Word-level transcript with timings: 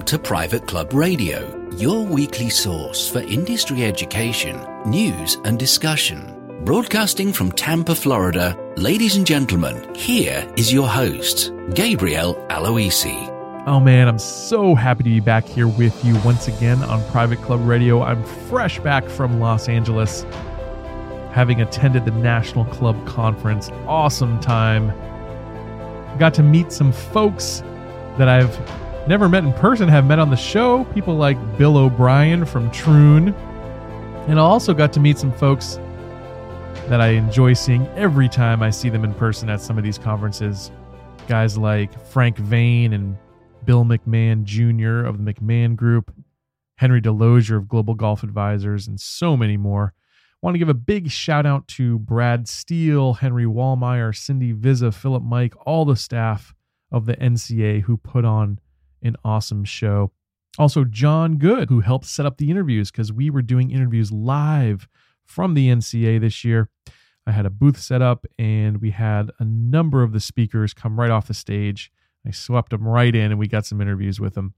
Welcome 0.00 0.18
to 0.18 0.28
Private 0.28 0.66
Club 0.66 0.94
Radio, 0.94 1.68
your 1.76 2.06
weekly 2.06 2.48
source 2.48 3.10
for 3.10 3.18
industry 3.18 3.84
education, 3.84 4.58
news, 4.86 5.36
and 5.44 5.58
discussion. 5.58 6.34
Broadcasting 6.64 7.34
from 7.34 7.52
Tampa, 7.52 7.94
Florida, 7.94 8.56
ladies 8.78 9.16
and 9.16 9.26
gentlemen, 9.26 9.94
here 9.94 10.50
is 10.56 10.72
your 10.72 10.88
host, 10.88 11.52
Gabriel 11.74 12.34
Aloisi. 12.48 13.28
Oh 13.66 13.78
man, 13.78 14.08
I'm 14.08 14.18
so 14.18 14.74
happy 14.74 15.02
to 15.02 15.10
be 15.10 15.20
back 15.20 15.44
here 15.44 15.68
with 15.68 16.02
you 16.02 16.16
once 16.20 16.48
again 16.48 16.82
on 16.84 17.04
Private 17.10 17.42
Club 17.42 17.60
Radio. 17.68 18.02
I'm 18.02 18.24
fresh 18.48 18.80
back 18.80 19.06
from 19.06 19.38
Los 19.38 19.68
Angeles, 19.68 20.22
having 21.32 21.60
attended 21.60 22.06
the 22.06 22.12
National 22.12 22.64
Club 22.64 23.06
Conference. 23.06 23.68
Awesome 23.86 24.40
time. 24.40 24.88
Got 26.18 26.32
to 26.34 26.42
meet 26.42 26.72
some 26.72 26.90
folks 26.90 27.62
that 28.16 28.28
I've 28.28 28.58
never 29.06 29.28
met 29.28 29.44
in 29.44 29.52
person, 29.54 29.88
have 29.88 30.06
met 30.06 30.18
on 30.18 30.30
the 30.30 30.36
show. 30.36 30.84
People 30.94 31.16
like 31.16 31.38
Bill 31.56 31.76
O'Brien 31.76 32.44
from 32.44 32.70
Troon. 32.70 33.34
And 34.28 34.38
I 34.38 34.42
also 34.42 34.74
got 34.74 34.92
to 34.94 35.00
meet 35.00 35.18
some 35.18 35.32
folks 35.32 35.78
that 36.88 37.00
I 37.00 37.08
enjoy 37.08 37.52
seeing 37.54 37.86
every 37.88 38.28
time 38.28 38.62
I 38.62 38.70
see 38.70 38.88
them 38.88 39.04
in 39.04 39.14
person 39.14 39.48
at 39.48 39.60
some 39.60 39.78
of 39.78 39.84
these 39.84 39.98
conferences. 39.98 40.70
Guys 41.28 41.56
like 41.56 41.98
Frank 42.06 42.36
Vain 42.36 42.92
and 42.92 43.16
Bill 43.64 43.84
McMahon 43.84 44.44
Jr. 44.44 45.06
of 45.06 45.22
the 45.22 45.32
McMahon 45.32 45.76
Group, 45.76 46.12
Henry 46.76 47.00
DeLozier 47.00 47.56
of 47.56 47.68
Global 47.68 47.94
Golf 47.94 48.22
Advisors, 48.22 48.88
and 48.88 49.00
so 49.00 49.36
many 49.36 49.56
more. 49.56 49.94
I 50.42 50.46
want 50.46 50.54
to 50.54 50.58
give 50.58 50.68
a 50.68 50.74
big 50.74 51.10
shout 51.10 51.44
out 51.44 51.68
to 51.68 51.98
Brad 51.98 52.48
Steele, 52.48 53.14
Henry 53.14 53.44
Wallmeyer, 53.44 54.16
Cindy 54.16 54.52
Visa, 54.52 54.90
Philip 54.90 55.22
Mike, 55.22 55.54
all 55.66 55.84
the 55.84 55.96
staff 55.96 56.54
of 56.90 57.06
the 57.06 57.16
NCA 57.16 57.82
who 57.82 57.96
put 57.96 58.24
on 58.24 58.58
an 59.02 59.16
awesome 59.24 59.64
show. 59.64 60.12
Also, 60.58 60.84
John 60.84 61.36
Good, 61.36 61.68
who 61.68 61.80
helped 61.80 62.06
set 62.06 62.26
up 62.26 62.38
the 62.38 62.50
interviews 62.50 62.90
because 62.90 63.12
we 63.12 63.30
were 63.30 63.42
doing 63.42 63.70
interviews 63.70 64.10
live 64.10 64.88
from 65.24 65.54
the 65.54 65.68
NCA 65.68 66.20
this 66.20 66.44
year. 66.44 66.68
I 67.26 67.32
had 67.32 67.46
a 67.46 67.50
booth 67.50 67.78
set 67.78 68.02
up 68.02 68.26
and 68.38 68.80
we 68.80 68.90
had 68.90 69.30
a 69.38 69.44
number 69.44 70.02
of 70.02 70.12
the 70.12 70.20
speakers 70.20 70.74
come 70.74 70.98
right 70.98 71.10
off 71.10 71.28
the 71.28 71.34
stage. 71.34 71.92
I 72.26 72.32
swept 72.32 72.70
them 72.70 72.86
right 72.86 73.14
in 73.14 73.30
and 73.30 73.38
we 73.38 73.46
got 73.46 73.64
some 73.64 73.80
interviews 73.80 74.20
with 74.20 74.34
them, 74.34 74.54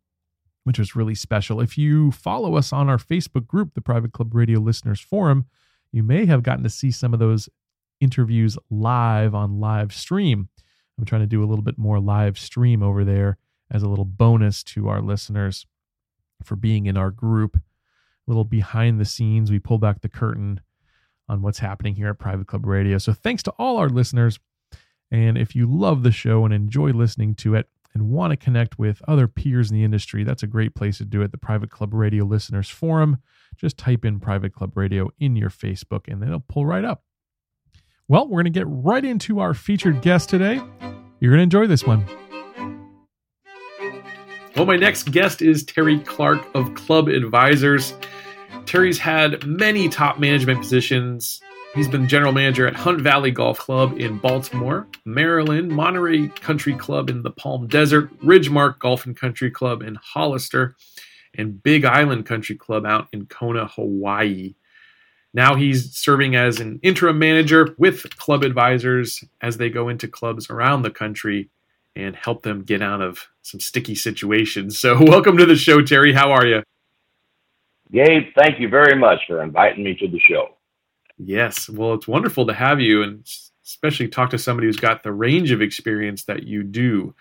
which 0.64 0.78
was 0.78 0.96
really 0.96 1.14
special. 1.14 1.60
If 1.60 1.76
you 1.76 2.10
follow 2.10 2.56
us 2.56 2.72
on 2.72 2.88
our 2.88 2.96
Facebook 2.96 3.46
group, 3.46 3.74
the 3.74 3.82
Private 3.82 4.12
Club 4.12 4.34
Radio 4.34 4.60
Listeners 4.60 5.00
Forum, 5.00 5.44
you 5.92 6.02
may 6.02 6.24
have 6.24 6.42
gotten 6.42 6.64
to 6.64 6.70
see 6.70 6.90
some 6.90 7.12
of 7.12 7.20
those 7.20 7.48
interviews 8.00 8.56
live 8.70 9.34
on 9.34 9.60
live 9.60 9.92
stream. 9.92 10.48
I'm 10.98 11.04
trying 11.04 11.20
to 11.20 11.26
do 11.26 11.44
a 11.44 11.46
little 11.46 11.64
bit 11.64 11.78
more 11.78 12.00
live 12.00 12.38
stream 12.38 12.82
over 12.82 13.04
there 13.04 13.38
as 13.72 13.82
a 13.82 13.88
little 13.88 14.04
bonus 14.04 14.62
to 14.62 14.88
our 14.88 15.00
listeners 15.00 15.66
for 16.44 16.54
being 16.54 16.86
in 16.86 16.96
our 16.96 17.10
group. 17.10 17.56
A 17.56 17.60
little 18.26 18.44
behind 18.44 19.00
the 19.00 19.04
scenes, 19.04 19.50
we 19.50 19.58
pull 19.58 19.78
back 19.78 20.00
the 20.00 20.08
curtain 20.08 20.60
on 21.28 21.42
what's 21.42 21.58
happening 21.58 21.94
here 21.94 22.08
at 22.08 22.18
Private 22.18 22.46
Club 22.46 22.66
Radio. 22.66 22.98
So 22.98 23.12
thanks 23.12 23.42
to 23.44 23.50
all 23.58 23.78
our 23.78 23.88
listeners. 23.88 24.38
And 25.10 25.36
if 25.36 25.56
you 25.56 25.66
love 25.66 26.02
the 26.02 26.12
show 26.12 26.44
and 26.44 26.54
enjoy 26.54 26.90
listening 26.90 27.34
to 27.36 27.54
it 27.54 27.68
and 27.94 28.10
want 28.10 28.30
to 28.30 28.36
connect 28.36 28.78
with 28.78 29.02
other 29.08 29.26
peers 29.26 29.70
in 29.70 29.76
the 29.76 29.84
industry, 29.84 30.24
that's 30.24 30.42
a 30.42 30.46
great 30.46 30.74
place 30.74 30.98
to 30.98 31.04
do 31.04 31.22
it. 31.22 31.32
The 31.32 31.38
Private 31.38 31.70
Club 31.70 31.94
Radio 31.94 32.24
Listeners 32.24 32.68
Forum. 32.68 33.18
Just 33.56 33.76
type 33.76 34.04
in 34.04 34.20
Private 34.20 34.54
Club 34.54 34.76
Radio 34.76 35.10
in 35.18 35.36
your 35.36 35.50
Facebook 35.50 36.10
and 36.10 36.22
it'll 36.22 36.40
pull 36.40 36.66
right 36.66 36.84
up. 36.84 37.02
Well, 38.08 38.26
we're 38.26 38.42
going 38.42 38.52
to 38.52 38.58
get 38.58 38.66
right 38.68 39.04
into 39.04 39.40
our 39.40 39.54
featured 39.54 40.02
guest 40.02 40.28
today. 40.28 40.54
You're 41.20 41.30
going 41.30 41.38
to 41.38 41.42
enjoy 41.42 41.66
this 41.66 41.84
one. 41.84 42.06
Well, 44.54 44.66
my 44.66 44.76
next 44.76 45.10
guest 45.10 45.40
is 45.40 45.64
Terry 45.64 45.98
Clark 46.00 46.46
of 46.54 46.74
Club 46.74 47.08
Advisors. 47.08 47.94
Terry's 48.66 48.98
had 48.98 49.46
many 49.46 49.88
top 49.88 50.20
management 50.20 50.60
positions. 50.60 51.40
He's 51.74 51.88
been 51.88 52.06
general 52.06 52.32
manager 52.32 52.66
at 52.66 52.76
Hunt 52.76 53.00
Valley 53.00 53.30
Golf 53.30 53.58
Club 53.58 53.98
in 53.98 54.18
Baltimore, 54.18 54.86
Maryland, 55.06 55.70
Monterey 55.70 56.28
Country 56.28 56.74
Club 56.74 57.08
in 57.08 57.22
the 57.22 57.30
Palm 57.30 57.66
Desert, 57.66 58.14
Ridgemark 58.20 58.78
Golf 58.78 59.06
and 59.06 59.16
Country 59.16 59.50
Club 59.50 59.80
in 59.80 59.94
Hollister, 59.94 60.76
and 61.34 61.62
Big 61.62 61.86
Island 61.86 62.26
Country 62.26 62.54
Club 62.54 62.84
out 62.84 63.08
in 63.10 63.24
Kona, 63.24 63.68
Hawaii. 63.68 64.54
Now 65.32 65.54
he's 65.54 65.96
serving 65.96 66.36
as 66.36 66.60
an 66.60 66.78
interim 66.82 67.18
manager 67.18 67.74
with 67.78 68.18
club 68.18 68.42
advisors 68.42 69.24
as 69.40 69.56
they 69.56 69.70
go 69.70 69.88
into 69.88 70.08
clubs 70.08 70.50
around 70.50 70.82
the 70.82 70.90
country 70.90 71.48
and 71.94 72.16
help 72.16 72.42
them 72.42 72.62
get 72.62 72.82
out 72.82 73.00
of 73.00 73.28
some 73.42 73.60
sticky 73.60 73.94
situations. 73.94 74.78
So, 74.78 74.98
welcome 75.00 75.36
to 75.36 75.46
the 75.46 75.56
show, 75.56 75.82
Terry. 75.82 76.12
How 76.12 76.32
are 76.32 76.46
you? 76.46 76.62
Gabe, 77.92 78.28
thank 78.36 78.58
you 78.58 78.68
very 78.68 78.98
much 78.98 79.20
for 79.26 79.42
inviting 79.42 79.84
me 79.84 79.94
to 79.96 80.08
the 80.08 80.18
show. 80.20 80.56
Yes, 81.18 81.68
well, 81.68 81.92
it's 81.94 82.08
wonderful 82.08 82.46
to 82.46 82.54
have 82.54 82.80
you, 82.80 83.02
and 83.02 83.28
especially 83.64 84.08
talk 84.08 84.30
to 84.30 84.38
somebody 84.38 84.66
who's 84.66 84.78
got 84.78 85.02
the 85.02 85.12
range 85.12 85.50
of 85.50 85.60
experience 85.60 86.24
that 86.24 86.44
you 86.44 86.62
do. 86.62 87.14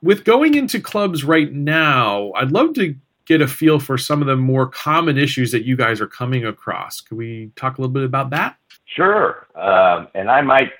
With 0.00 0.24
going 0.24 0.54
into 0.54 0.80
clubs 0.80 1.24
right 1.24 1.52
now, 1.52 2.32
I'd 2.36 2.52
love 2.52 2.74
to 2.74 2.94
get 3.24 3.40
a 3.40 3.48
feel 3.48 3.78
for 3.78 3.98
some 3.98 4.20
of 4.20 4.28
the 4.28 4.36
more 4.36 4.66
common 4.66 5.18
issues 5.18 5.50
that 5.52 5.64
you 5.64 5.76
guys 5.76 6.00
are 6.00 6.06
coming 6.06 6.44
across. 6.44 7.00
Can 7.00 7.16
we 7.16 7.50
talk 7.56 7.78
a 7.78 7.80
little 7.80 7.92
bit 7.92 8.04
about 8.04 8.30
that? 8.30 8.56
Sure. 8.84 9.46
Um, 9.54 10.08
and 10.14 10.30
I 10.30 10.42
might 10.42 10.70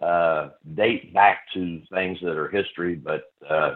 uh, 0.00 0.50
date 0.74 1.12
back 1.12 1.40
to 1.54 1.80
things 1.92 2.18
that 2.22 2.36
are 2.36 2.48
history, 2.48 2.94
but 2.94 3.24
uh, 3.48 3.74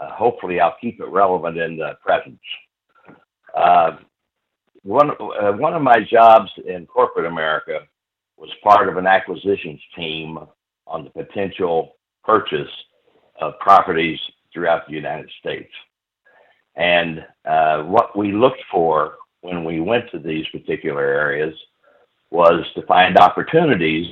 uh, 0.00 0.10
hopefully 0.12 0.60
I'll 0.60 0.76
keep 0.80 1.00
it 1.00 1.08
relevant 1.08 1.58
in 1.58 1.76
the 1.76 1.96
present. 2.02 2.38
Uh, 3.56 3.96
one 4.82 5.10
uh, 5.10 5.52
one 5.52 5.74
of 5.74 5.82
my 5.82 5.98
jobs 6.08 6.50
in 6.66 6.86
corporate 6.86 7.26
America 7.26 7.80
was 8.36 8.50
part 8.62 8.88
of 8.88 8.96
an 8.96 9.06
acquisitions 9.06 9.80
team 9.96 10.38
on 10.86 11.04
the 11.04 11.10
potential 11.10 11.96
purchase 12.22 12.68
of 13.40 13.58
properties 13.58 14.18
throughout 14.52 14.86
the 14.86 14.94
United 14.94 15.30
States. 15.40 15.72
And 16.76 17.24
uh, 17.44 17.82
what 17.84 18.16
we 18.16 18.32
looked 18.32 18.62
for 18.70 19.16
when 19.40 19.64
we 19.64 19.80
went 19.80 20.10
to 20.10 20.18
these 20.18 20.46
particular 20.48 21.02
areas 21.02 21.54
was 22.30 22.64
to 22.74 22.82
find 22.82 23.16
opportunities 23.16 24.06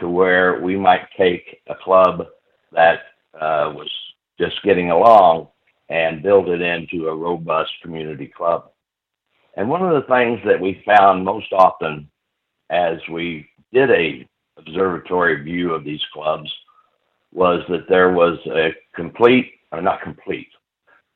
to 0.00 0.08
where 0.08 0.60
we 0.60 0.76
might 0.76 1.08
take 1.16 1.60
a 1.68 1.74
club 1.74 2.26
that 2.72 3.00
uh, 3.34 3.72
was 3.74 3.90
just 4.38 4.62
getting 4.62 4.90
along 4.90 5.48
and 5.88 6.22
build 6.22 6.48
it 6.48 6.60
into 6.60 7.08
a 7.08 7.16
robust 7.16 7.70
community 7.82 8.26
club. 8.26 8.70
And 9.56 9.68
one 9.68 9.82
of 9.82 9.94
the 9.94 10.08
things 10.08 10.40
that 10.44 10.60
we 10.60 10.82
found 10.86 11.24
most 11.24 11.52
often 11.52 12.08
as 12.70 12.98
we 13.10 13.48
did 13.72 13.90
a 13.90 14.28
observatory 14.56 15.42
view 15.42 15.72
of 15.72 15.84
these 15.84 16.02
clubs 16.12 16.52
was 17.32 17.62
that 17.68 17.88
there 17.88 18.12
was 18.12 18.38
a 18.46 18.70
complete, 18.94 19.52
or 19.72 19.80
not 19.82 20.02
complete, 20.02 20.48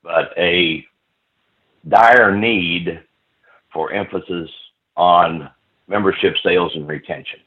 but 0.03 0.33
a 0.37 0.85
dire 1.89 2.37
need 2.37 3.01
for 3.73 3.93
emphasis 3.93 4.51
on 4.97 5.51
membership 5.89 6.35
sales 6.45 6.73
and 6.75 6.87
retention. 6.87 7.41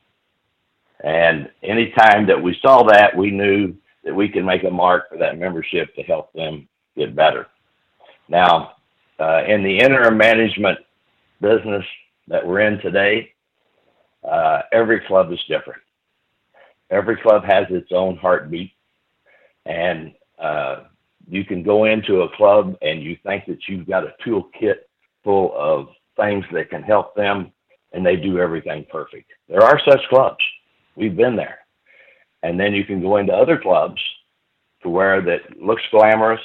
And 1.03 1.50
anytime 1.63 2.25
that 2.28 2.41
we 2.41 2.57
saw 2.61 2.83
that, 2.83 3.16
we 3.16 3.31
knew 3.31 3.75
that 4.03 4.16
we 4.16 4.29
could 4.29 4.45
make 4.45 4.63
a 4.63 4.69
mark 4.69 5.09
for 5.09 5.17
that 5.17 5.38
membership 5.38 5.94
to 5.95 6.03
help 6.03 6.31
them 6.33 6.67
get 6.96 7.16
better. 7.16 7.47
Now, 8.29 8.73
uh, 9.20 9.43
in 9.47 9.64
the 9.64 9.79
interim 9.79 10.17
management 10.17 10.79
business 11.41 11.85
that 12.28 12.46
we're 12.46 12.61
in 12.61 12.79
today, 12.79 13.34
uh, 14.23 14.61
every 14.72 15.02
club 15.02 15.31
is 15.31 15.40
different. 15.47 15.81
Every 16.90 17.17
club 17.17 17.43
has 17.46 17.66
its 17.70 17.91
own 17.91 18.17
heartbeat, 18.17 18.72
and 19.66 20.14
uh, 20.40 20.84
you 21.28 21.43
can 21.43 21.64
go 21.64 21.85
into 21.85 22.22
a 22.22 22.35
club 22.35 22.75
and 22.81 23.02
you 23.02 23.17
think 23.23 23.46
that 23.47 23.67
you've 23.67 23.87
got 23.87 24.03
a 24.03 24.14
toolkit 24.25 24.75
full 25.23 25.53
of 25.55 25.87
things 26.16 26.46
that 26.53 26.70
can 26.70 26.84
help 26.84 27.16
them, 27.16 27.52
and 27.93 28.05
they 28.05 28.16
do 28.16 28.40
everything 28.40 28.85
perfect. 28.91 29.31
There 29.49 29.64
are 29.64 29.79
such 29.87 30.02
clubs. 30.09 30.43
We've 30.96 31.16
been 31.16 31.36
there. 31.36 31.59
And 32.44 32.59
then 32.59 32.74
you 32.74 32.84
can 32.86 33.02
go 33.02 33.18
into 33.18 33.34
other 33.34 33.58
clubs 33.58 34.02
to 34.84 34.90
where 34.90 35.22
that 35.22 35.59
looks 35.59 35.82
glamorous. 35.92 36.42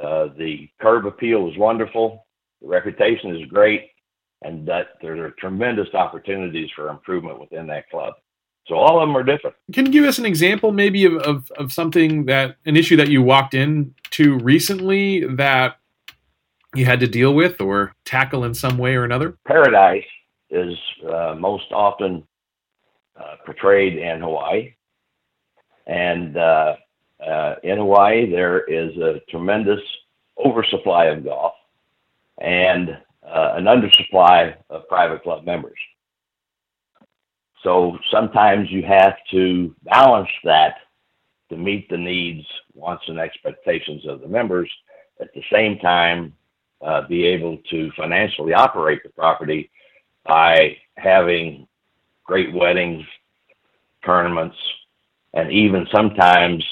Uh, 0.00 0.28
the 0.36 0.68
curb 0.80 1.06
appeal 1.06 1.48
is 1.50 1.56
wonderful. 1.56 2.26
The 2.60 2.68
reputation 2.68 3.34
is 3.34 3.48
great. 3.48 3.90
And 4.42 4.66
that 4.68 4.88
there 5.02 5.24
are 5.24 5.30
tremendous 5.32 5.88
opportunities 5.94 6.70
for 6.74 6.88
improvement 6.88 7.40
within 7.40 7.66
that 7.68 7.90
club. 7.90 8.14
So 8.66 8.76
all 8.76 9.02
of 9.02 9.08
them 9.08 9.16
are 9.16 9.22
different. 9.22 9.56
Can 9.72 9.86
you 9.86 9.92
give 9.92 10.04
us 10.04 10.18
an 10.18 10.26
example, 10.26 10.70
maybe, 10.70 11.04
of, 11.04 11.16
of, 11.22 11.50
of 11.56 11.72
something 11.72 12.26
that 12.26 12.56
an 12.66 12.76
issue 12.76 12.96
that 12.96 13.08
you 13.08 13.22
walked 13.22 13.54
into 13.54 14.38
recently 14.38 15.26
that 15.26 15.76
you 16.74 16.84
had 16.84 17.00
to 17.00 17.08
deal 17.08 17.34
with 17.34 17.60
or 17.60 17.94
tackle 18.04 18.44
in 18.44 18.54
some 18.54 18.78
way 18.78 18.94
or 18.94 19.04
another? 19.04 19.36
Paradise 19.46 20.04
is 20.50 20.76
uh, 21.10 21.34
most 21.38 21.72
often 21.72 22.22
uh, 23.20 23.36
portrayed 23.44 23.96
in 23.98 24.20
Hawaii. 24.20 24.74
And 25.86 26.36
uh, 26.36 26.76
uh, 27.24 27.54
in 27.62 27.78
Hawaii, 27.78 28.30
there 28.30 28.60
is 28.64 28.96
a 28.96 29.20
tremendous 29.28 29.80
oversupply 30.44 31.06
of 31.06 31.24
golf 31.24 31.54
and 32.40 32.90
uh, 33.22 33.54
an 33.56 33.64
undersupply 33.64 34.54
of 34.70 34.88
private 34.88 35.22
club 35.22 35.44
members. 35.44 35.78
So 37.62 37.98
sometimes 38.10 38.70
you 38.70 38.82
have 38.84 39.16
to 39.32 39.74
balance 39.82 40.30
that 40.44 40.76
to 41.50 41.56
meet 41.56 41.90
the 41.90 41.98
needs, 41.98 42.46
wants, 42.74 43.04
and 43.08 43.18
expectations 43.18 44.06
of 44.06 44.20
the 44.20 44.28
members. 44.28 44.70
At 45.20 45.34
the 45.34 45.42
same 45.52 45.78
time, 45.78 46.32
uh, 46.80 47.06
be 47.06 47.26
able 47.26 47.58
to 47.70 47.90
financially 47.96 48.54
operate 48.54 49.02
the 49.02 49.10
property 49.10 49.70
by 50.24 50.76
having 50.96 51.66
great 52.30 52.54
weddings, 52.54 53.04
tournaments, 54.06 54.56
and 55.34 55.50
even 55.50 55.84
sometimes 55.92 56.64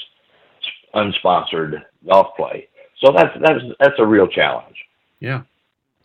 unsponsored 0.95 1.83
golf 2.07 2.27
play. 2.37 2.69
So 3.03 3.11
that's 3.11 3.37
that's 3.41 3.61
that's 3.77 3.99
a 3.99 4.05
real 4.05 4.25
challenge. 4.25 4.77
Yeah, 5.19 5.41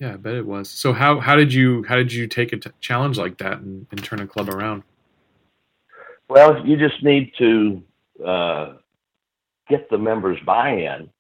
yeah, 0.00 0.14
I 0.14 0.16
bet 0.16 0.34
it 0.34 0.44
was. 0.44 0.68
So 0.68 0.92
how 0.92 1.20
how 1.20 1.36
did 1.36 1.54
you 1.54 1.84
how 1.84 1.94
did 1.94 2.12
you 2.12 2.26
take 2.26 2.52
a 2.52 2.56
t- 2.56 2.70
challenge 2.80 3.16
like 3.16 3.38
that 3.38 3.60
and, 3.60 3.86
and 3.92 4.02
turn 4.02 4.18
a 4.18 4.26
club 4.26 4.48
around? 4.48 4.82
Well, 6.28 6.66
you 6.66 6.76
just 6.76 7.00
need 7.04 7.32
to 7.38 7.82
uh, 8.26 8.72
get 9.68 9.88
the 9.88 9.98
members 9.98 10.38
buy-in 10.44 11.10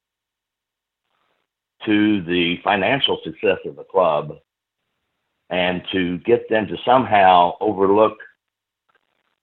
to 1.86 2.24
the 2.24 2.56
financial 2.64 3.20
success 3.22 3.58
of 3.64 3.76
the 3.76 3.84
club 3.84 4.38
and 5.54 5.82
to 5.92 6.18
get 6.18 6.48
them 6.50 6.66
to 6.66 6.76
somehow 6.84 7.56
overlook 7.60 8.18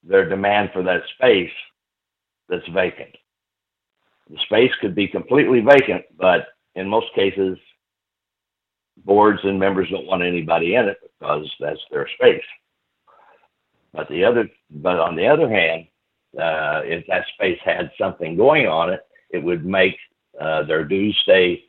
their 0.04 0.28
demand 0.28 0.68
for 0.70 0.82
that 0.82 1.00
space 1.14 1.50
that's 2.50 2.68
vacant. 2.68 3.16
The 4.28 4.36
space 4.44 4.72
could 4.82 4.94
be 4.94 5.08
completely 5.08 5.60
vacant, 5.60 6.04
but 6.18 6.48
in 6.74 6.86
most 6.86 7.06
cases, 7.14 7.56
boards 9.06 9.40
and 9.44 9.58
members 9.58 9.88
don't 9.90 10.06
want 10.06 10.22
anybody 10.22 10.74
in 10.74 10.86
it 10.86 10.98
because 11.18 11.50
that's 11.58 11.80
their 11.90 12.06
space. 12.18 12.44
But 13.94 14.06
the 14.10 14.22
other, 14.22 14.50
but 14.70 14.98
on 14.98 15.16
the 15.16 15.26
other 15.26 15.48
hand, 15.48 15.86
uh, 16.38 16.82
if 16.84 17.06
that 17.06 17.24
space 17.34 17.58
had 17.64 17.90
something 17.98 18.36
going 18.36 18.66
on 18.66 18.92
it, 18.92 19.00
it 19.30 19.42
would 19.42 19.64
make 19.64 19.96
uh, 20.38 20.64
their 20.64 20.84
dues 20.84 21.18
stay 21.22 21.64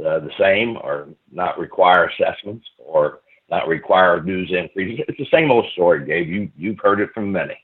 uh, 0.00 0.18
the 0.18 0.32
same 0.36 0.76
or 0.78 1.08
not 1.30 1.58
require 1.60 2.06
assessments 2.08 2.66
or 2.78 3.20
not 3.50 3.68
require 3.68 4.20
dues 4.20 4.52
increases. 4.52 5.04
It's 5.08 5.18
the 5.18 5.26
same 5.32 5.50
old 5.50 5.66
story, 5.72 6.04
Gabe. 6.04 6.28
You 6.28 6.50
you've 6.56 6.80
heard 6.80 7.00
it 7.00 7.10
from 7.12 7.32
many. 7.32 7.56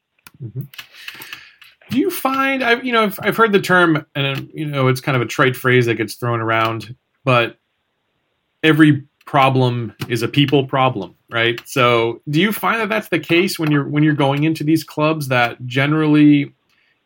Mm-hmm. 0.42 0.62
Do 1.90 1.98
you 1.98 2.10
find 2.10 2.62
I've 2.62 2.84
you 2.84 2.92
know 2.92 3.04
I've, 3.04 3.18
I've 3.22 3.36
heard 3.36 3.52
the 3.52 3.60
term 3.60 4.06
and 4.14 4.50
you 4.54 4.66
know 4.66 4.88
it's 4.88 5.00
kind 5.00 5.16
of 5.16 5.22
a 5.22 5.26
trite 5.26 5.56
phrase 5.56 5.86
that 5.86 5.96
gets 5.96 6.14
thrown 6.14 6.40
around, 6.40 6.94
but 7.24 7.58
every 8.62 9.04
problem 9.30 9.94
is 10.08 10.22
a 10.22 10.28
people 10.28 10.66
problem, 10.66 11.14
right? 11.30 11.60
So, 11.64 12.20
do 12.28 12.40
you 12.40 12.52
find 12.52 12.80
that 12.80 12.88
that's 12.88 13.08
the 13.08 13.20
case 13.20 13.58
when 13.58 13.70
you're 13.70 13.88
when 13.88 14.02
you're 14.02 14.14
going 14.14 14.44
into 14.44 14.64
these 14.64 14.84
clubs 14.84 15.28
that 15.28 15.64
generally 15.66 16.52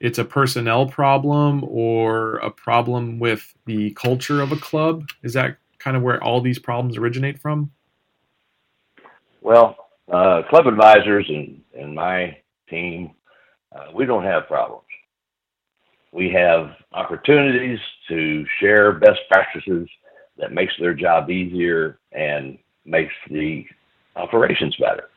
it's 0.00 0.18
a 0.18 0.24
personnel 0.24 0.86
problem 0.86 1.64
or 1.68 2.36
a 2.36 2.50
problem 2.50 3.18
with 3.18 3.54
the 3.66 3.90
culture 3.92 4.40
of 4.40 4.52
a 4.52 4.56
club? 4.56 5.06
Is 5.22 5.34
that 5.34 5.58
kind 5.78 5.96
of 5.96 6.02
where 6.02 6.22
all 6.22 6.40
these 6.40 6.58
problems 6.58 6.96
originate 6.96 7.38
from? 7.38 7.70
Well, 9.44 9.76
uh, 10.10 10.40
club 10.48 10.66
advisors 10.66 11.26
and, 11.28 11.60
and 11.78 11.94
my 11.94 12.38
team, 12.70 13.10
uh, 13.76 13.92
we 13.94 14.06
don't 14.06 14.24
have 14.24 14.46
problems. 14.46 14.86
We 16.12 16.30
have 16.30 16.70
opportunities 16.92 17.78
to 18.08 18.46
share 18.58 18.92
best 18.92 19.20
practices 19.30 19.86
that 20.38 20.52
makes 20.52 20.72
their 20.80 20.94
job 20.94 21.28
easier 21.28 21.98
and 22.12 22.56
makes 22.86 23.12
the 23.30 23.66
operations 24.16 24.74
better. 24.76 25.10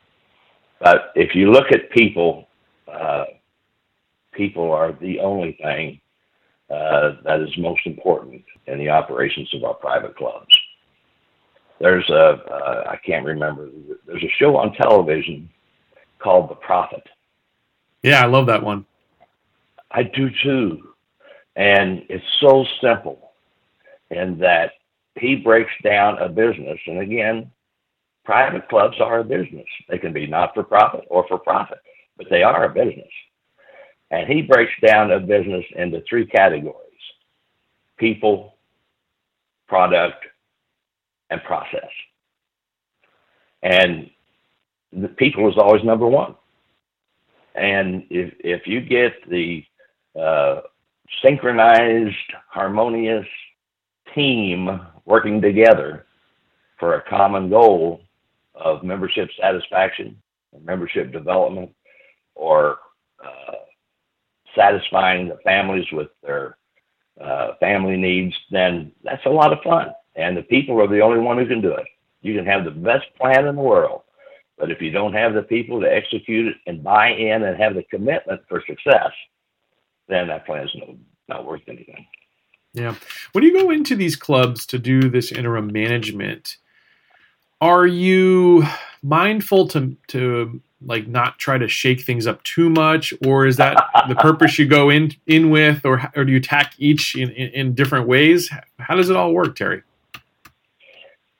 But 0.78 1.12
if 1.14 1.34
you 1.34 1.50
look 1.50 1.72
at 1.72 1.90
people, 1.90 2.48
uh, 2.86 3.24
people 4.32 4.70
are 4.70 4.92
the 4.92 5.20
only 5.20 5.58
thing 5.62 6.00
uh, 6.68 7.12
that 7.24 7.40
is 7.40 7.48
most 7.56 7.80
important 7.86 8.44
in 8.66 8.78
the 8.78 8.90
operations 8.90 9.48
of 9.54 9.64
our 9.64 9.74
private 9.74 10.16
clubs. 10.16 10.54
There's 11.80 12.08
a 12.10 12.14
uh, 12.14 12.84
I 12.90 12.96
can't 12.96 13.24
remember. 13.24 13.68
There's 14.06 14.22
a 14.22 14.32
show 14.38 14.56
on 14.56 14.72
television 14.74 15.48
called 16.18 16.50
The 16.50 16.56
Profit. 16.56 17.02
Yeah, 18.02 18.22
I 18.22 18.26
love 18.26 18.46
that 18.46 18.62
one. 18.62 18.84
I 19.90 20.02
do 20.02 20.28
too, 20.42 20.94
and 21.56 22.04
it's 22.08 22.24
so 22.40 22.64
simple, 22.80 23.32
in 24.10 24.38
that 24.38 24.72
he 25.16 25.36
breaks 25.36 25.72
down 25.82 26.18
a 26.18 26.28
business, 26.28 26.78
and 26.86 26.98
again, 26.98 27.50
private 28.24 28.68
clubs 28.68 29.00
are 29.00 29.20
a 29.20 29.24
business. 29.24 29.66
They 29.88 29.98
can 29.98 30.12
be 30.12 30.26
not 30.26 30.54
for 30.54 30.62
profit 30.62 31.04
or 31.08 31.26
for 31.28 31.38
profit, 31.38 31.78
but 32.16 32.26
they 32.30 32.42
are 32.42 32.64
a 32.64 32.74
business. 32.74 33.08
And 34.10 34.28
he 34.28 34.42
breaks 34.42 34.72
down 34.84 35.10
a 35.10 35.20
business 35.20 35.64
into 35.76 36.02
three 36.08 36.26
categories 36.26 36.74
people, 37.98 38.54
product, 39.66 40.24
and 41.30 41.42
process. 41.44 41.88
And 43.62 44.10
the 44.92 45.08
people 45.08 45.48
is 45.48 45.56
always 45.58 45.84
number 45.84 46.06
one. 46.06 46.34
And 47.54 48.04
if, 48.10 48.34
if 48.40 48.66
you 48.66 48.80
get 48.80 49.12
the 49.28 49.64
uh, 50.18 50.60
synchronized, 51.22 52.14
harmonious 52.48 53.26
team 54.14 54.80
working 55.04 55.40
together 55.40 56.06
for 56.78 56.94
a 56.94 57.08
common 57.08 57.50
goal 57.50 58.00
of 58.54 58.82
membership 58.82 59.28
satisfaction, 59.40 60.20
membership 60.62 61.12
development, 61.12 61.70
or 62.34 62.78
uh, 63.24 63.54
satisfying 64.56 65.28
the 65.28 65.38
families 65.44 65.86
with 65.92 66.08
their 66.22 66.56
uh, 67.20 67.52
family 67.58 67.96
needs, 67.96 68.34
then 68.50 68.92
that's 69.02 69.24
a 69.26 69.30
lot 69.30 69.52
of 69.52 69.58
fun. 69.62 69.88
And 70.18 70.36
the 70.36 70.42
people 70.42 70.80
are 70.82 70.88
the 70.88 71.00
only 71.00 71.20
one 71.20 71.38
who 71.38 71.46
can 71.46 71.62
do 71.62 71.72
it. 71.72 71.86
You 72.20 72.34
can 72.34 72.44
have 72.44 72.64
the 72.64 72.72
best 72.72 73.06
plan 73.18 73.46
in 73.46 73.54
the 73.54 73.62
world, 73.62 74.02
but 74.58 74.70
if 74.70 74.82
you 74.82 74.90
don't 74.90 75.12
have 75.12 75.32
the 75.32 75.42
people 75.42 75.80
to 75.80 75.86
execute 75.86 76.48
it 76.48 76.56
and 76.66 76.82
buy 76.82 77.10
in 77.10 77.44
and 77.44 77.56
have 77.56 77.74
the 77.74 77.84
commitment 77.84 78.42
for 78.48 78.62
success, 78.66 79.12
then 80.08 80.26
that 80.26 80.44
plan 80.44 80.64
is 80.64 80.74
no, 80.74 80.96
not 81.28 81.46
worth 81.46 81.62
anything. 81.68 82.04
Yeah. 82.74 82.96
When 83.32 83.44
you 83.44 83.52
go 83.52 83.70
into 83.70 83.94
these 83.94 84.16
clubs 84.16 84.66
to 84.66 84.78
do 84.78 85.08
this 85.08 85.30
interim 85.30 85.72
management, 85.72 86.56
are 87.60 87.86
you 87.86 88.64
mindful 89.02 89.68
to 89.68 89.96
to 90.08 90.60
like 90.80 91.06
not 91.08 91.38
try 91.38 91.58
to 91.58 91.66
shake 91.68 92.02
things 92.02 92.26
up 92.26 92.42
too 92.44 92.70
much 92.70 93.12
or 93.26 93.46
is 93.46 93.56
that 93.56 93.76
the 94.08 94.14
purpose 94.14 94.58
you 94.58 94.66
go 94.66 94.90
in 94.90 95.12
in 95.26 95.50
with 95.50 95.84
or 95.84 96.10
or 96.14 96.24
do 96.24 96.32
you 96.32 96.38
attack 96.38 96.74
each 96.78 97.16
in, 97.16 97.30
in, 97.30 97.48
in 97.50 97.74
different 97.74 98.06
ways 98.06 98.48
how 98.78 98.94
does 98.94 99.10
it 99.10 99.16
all 99.16 99.32
work 99.32 99.56
terry 99.56 99.82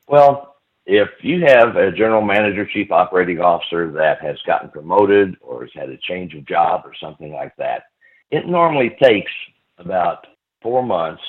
well 0.09 0.57
if 0.87 1.09
you 1.21 1.45
have 1.47 1.77
a 1.77 1.93
general 1.93 2.23
manager 2.23 2.67
chief 2.67 2.91
operating 2.91 3.41
officer 3.41 3.91
that 3.93 4.21
has 4.23 4.37
gotten 4.47 4.71
promoted 4.71 5.37
or 5.41 5.63
has 5.63 5.71
had 5.75 5.91
a 5.91 5.99
change 5.99 6.35
of 6.35 6.47
job 6.47 6.83
or 6.85 6.93
something 7.01 7.33
like 7.33 7.55
that 7.57 7.85
it 8.31 8.47
normally 8.47 8.97
takes 9.03 9.33
about 9.79 10.27
four 10.63 10.83
months 10.83 11.23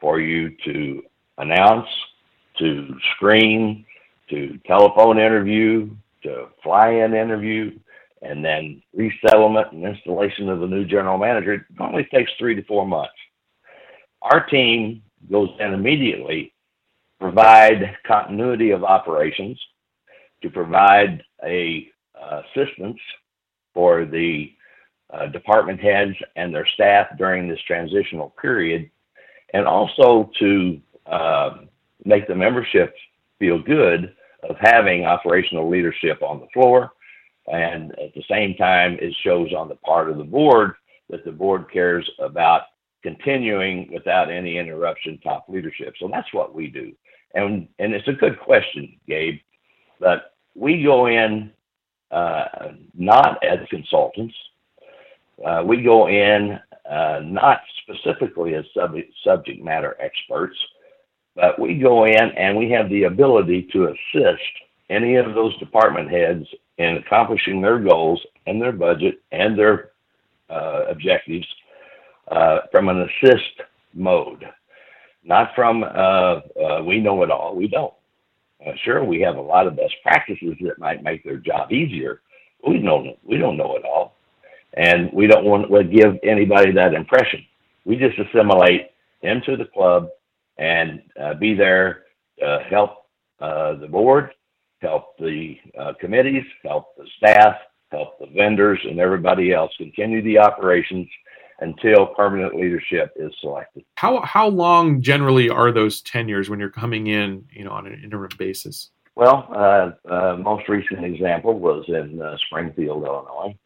for 0.00 0.20
you 0.20 0.50
to 0.64 1.02
announce 1.38 1.88
to 2.58 2.88
screen 3.14 3.84
to 4.28 4.58
telephone 4.66 5.18
interview 5.18 5.88
to 6.26 6.48
fly-in 6.62 7.14
interview, 7.14 7.78
and 8.22 8.44
then 8.44 8.82
resettlement 8.92 9.72
and 9.72 9.84
installation 9.84 10.48
of 10.48 10.60
the 10.60 10.66
new 10.66 10.84
general 10.84 11.18
manager. 11.18 11.54
It 11.54 11.62
normally 11.78 12.06
takes 12.12 12.30
three 12.38 12.54
to 12.54 12.64
four 12.64 12.86
months. 12.86 13.12
Our 14.22 14.44
team 14.46 15.02
goes 15.30 15.50
in 15.60 15.72
immediately, 15.72 16.52
provide 17.26 17.96
continuity 18.06 18.70
of 18.70 18.84
operations, 18.84 19.58
to 20.42 20.48
provide 20.48 21.20
a 21.44 21.88
uh, 22.14 22.42
assistance 22.54 22.98
for 23.74 24.04
the 24.04 24.52
uh, 25.12 25.26
department 25.26 25.80
heads 25.80 26.14
and 26.36 26.54
their 26.54 26.66
staff 26.74 27.08
during 27.18 27.48
this 27.48 27.58
transitional 27.66 28.32
period, 28.40 28.88
and 29.54 29.66
also 29.66 30.30
to 30.38 30.80
uh, 31.06 31.50
make 32.04 32.28
the 32.28 32.34
membership 32.34 32.94
feel 33.40 33.60
good 33.60 34.14
of 34.48 34.54
having 34.60 35.04
operational 35.04 35.68
leadership 35.68 36.22
on 36.22 36.38
the 36.38 36.46
floor. 36.54 36.92
And 37.48 37.90
at 37.98 38.14
the 38.14 38.22
same 38.30 38.54
time, 38.54 38.98
it 39.00 39.12
shows 39.24 39.52
on 39.52 39.68
the 39.68 39.76
part 39.76 40.10
of 40.10 40.16
the 40.16 40.24
board 40.24 40.74
that 41.10 41.24
the 41.24 41.32
board 41.32 41.64
cares 41.72 42.08
about 42.20 42.62
continuing 43.02 43.90
without 43.92 44.30
any 44.30 44.58
interruption 44.58 45.18
top 45.24 45.46
leadership. 45.48 45.94
So 45.98 46.08
that's 46.08 46.32
what 46.32 46.54
we 46.54 46.68
do. 46.68 46.92
And, 47.36 47.68
and 47.80 47.94
it's 47.94 48.08
a 48.08 48.14
good 48.14 48.40
question, 48.40 48.98
Gabe, 49.08 49.40
but 50.00 50.34
we 50.56 50.82
go 50.82 51.06
in 51.08 51.52
uh, 52.12 52.72
not 52.94 53.44
as 53.44 53.60
consultants. 53.70 54.34
Uh, 55.46 55.62
we 55.66 55.82
go 55.82 56.08
in 56.08 56.58
uh, 56.90 57.20
not 57.24 57.60
specifically 57.82 58.54
as 58.54 58.64
subject, 58.74 59.62
matter 59.62 59.96
experts, 60.00 60.56
But 61.36 61.60
we 61.60 61.78
go 61.78 62.06
in 62.06 62.30
and 62.36 62.56
we 62.56 62.70
have 62.72 62.90
the 62.90 63.04
ability 63.04 63.68
to 63.72 63.86
assist 63.88 64.42
any 64.90 65.16
of 65.16 65.34
those 65.34 65.56
department 65.58 66.10
heads 66.10 66.46
in 66.78 66.96
accomplishing 66.98 67.62
their 67.62 67.78
goals 67.80 68.20
and 68.46 68.62
their 68.62 68.72
budget 68.72 69.20
and 69.32 69.58
their 69.58 69.90
uh, 70.50 70.84
objectives 70.88 71.46
uh, 72.30 72.60
from 72.72 72.88
an 72.88 73.08
assist 73.08 73.62
mode, 73.94 74.44
not 75.26 75.50
from 75.54 75.82
uh, 75.82 75.86
uh 75.86 76.82
we 76.84 77.00
know 77.00 77.22
it 77.22 77.30
all. 77.30 77.54
We 77.54 77.68
don't. 77.68 77.92
Uh, 78.66 78.72
sure, 78.84 79.04
we 79.04 79.20
have 79.20 79.36
a 79.36 79.40
lot 79.40 79.66
of 79.66 79.76
best 79.76 79.94
practices 80.02 80.54
that 80.62 80.78
might 80.78 81.02
make 81.02 81.22
their 81.24 81.36
job 81.36 81.72
easier. 81.72 82.20
We 82.66 82.78
don't. 82.78 83.16
We 83.24 83.36
don't 83.38 83.56
know 83.56 83.76
it 83.76 83.84
all, 83.84 84.16
and 84.74 85.10
we 85.12 85.26
don't 85.26 85.44
want 85.44 85.70
to 85.70 85.84
give 85.84 86.18
anybody 86.22 86.72
that 86.72 86.94
impression. 86.94 87.44
We 87.84 87.96
just 87.96 88.18
assimilate 88.18 88.90
into 89.22 89.56
the 89.56 89.66
club 89.66 90.08
and 90.58 91.02
uh, 91.20 91.34
be 91.34 91.54
there 91.54 92.04
to 92.38 92.64
help 92.70 93.06
the 93.38 93.88
board 93.90 94.30
help 94.80 95.16
the 95.18 95.56
uh, 95.78 95.92
committees, 96.00 96.44
help 96.62 96.96
the 96.96 97.06
staff, 97.16 97.56
help 97.90 98.18
the 98.18 98.26
vendors, 98.26 98.78
and 98.84 98.98
everybody 98.98 99.52
else 99.52 99.72
continue 99.78 100.22
the 100.22 100.38
operations 100.38 101.08
until 101.60 102.06
permanent 102.06 102.54
leadership 102.54 103.12
is 103.16 103.32
selected. 103.40 103.84
How 103.96 104.20
how 104.20 104.48
long 104.48 105.00
generally 105.00 105.48
are 105.48 105.72
those 105.72 106.00
tenures 106.02 106.50
when 106.50 106.60
you're 106.60 106.70
coming 106.70 107.06
in, 107.06 107.44
you 107.50 107.64
know, 107.64 107.70
on 107.70 107.86
an 107.86 108.00
interim 108.02 108.30
basis? 108.38 108.90
Well, 109.14 109.48
uh, 109.50 109.92
uh, 110.12 110.36
most 110.36 110.68
recent 110.68 111.04
example 111.04 111.58
was 111.58 111.84
in 111.88 112.20
uh, 112.20 112.36
Springfield, 112.46 113.04
Illinois, 113.04 113.56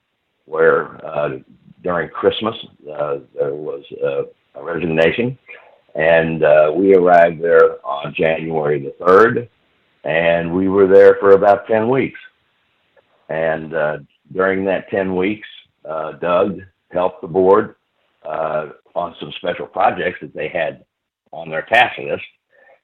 where 0.44 1.04
uh, 1.04 1.38
during 1.82 2.08
Christmas 2.10 2.54
uh, 2.92 3.18
there 3.34 3.54
was 3.54 3.84
a 4.54 4.62
resignation, 4.62 5.36
and 5.96 6.40
we 6.76 6.94
arrived 6.94 7.42
there 7.42 7.84
on 7.84 8.14
January 8.14 8.80
the 8.80 8.94
third 9.04 9.48
and 10.04 10.54
we 10.54 10.68
were 10.68 10.86
there 10.86 11.16
for 11.20 11.32
about 11.32 11.66
10 11.66 11.88
weeks. 11.88 12.18
And 13.28 13.74
uh, 13.74 13.98
during 14.32 14.64
that 14.64 14.88
10 14.90 15.14
weeks, 15.14 15.48
uh, 15.84 16.12
Doug 16.12 16.60
helped 16.90 17.20
the 17.20 17.28
board 17.28 17.76
uh, 18.30 18.68
on 18.94 19.14
some 19.20 19.32
special 19.36 19.66
projects 19.66 20.18
that 20.20 20.34
they 20.34 20.48
had 20.48 20.84
on 21.32 21.50
their 21.50 21.62
task 21.62 21.98
list. 21.98 22.24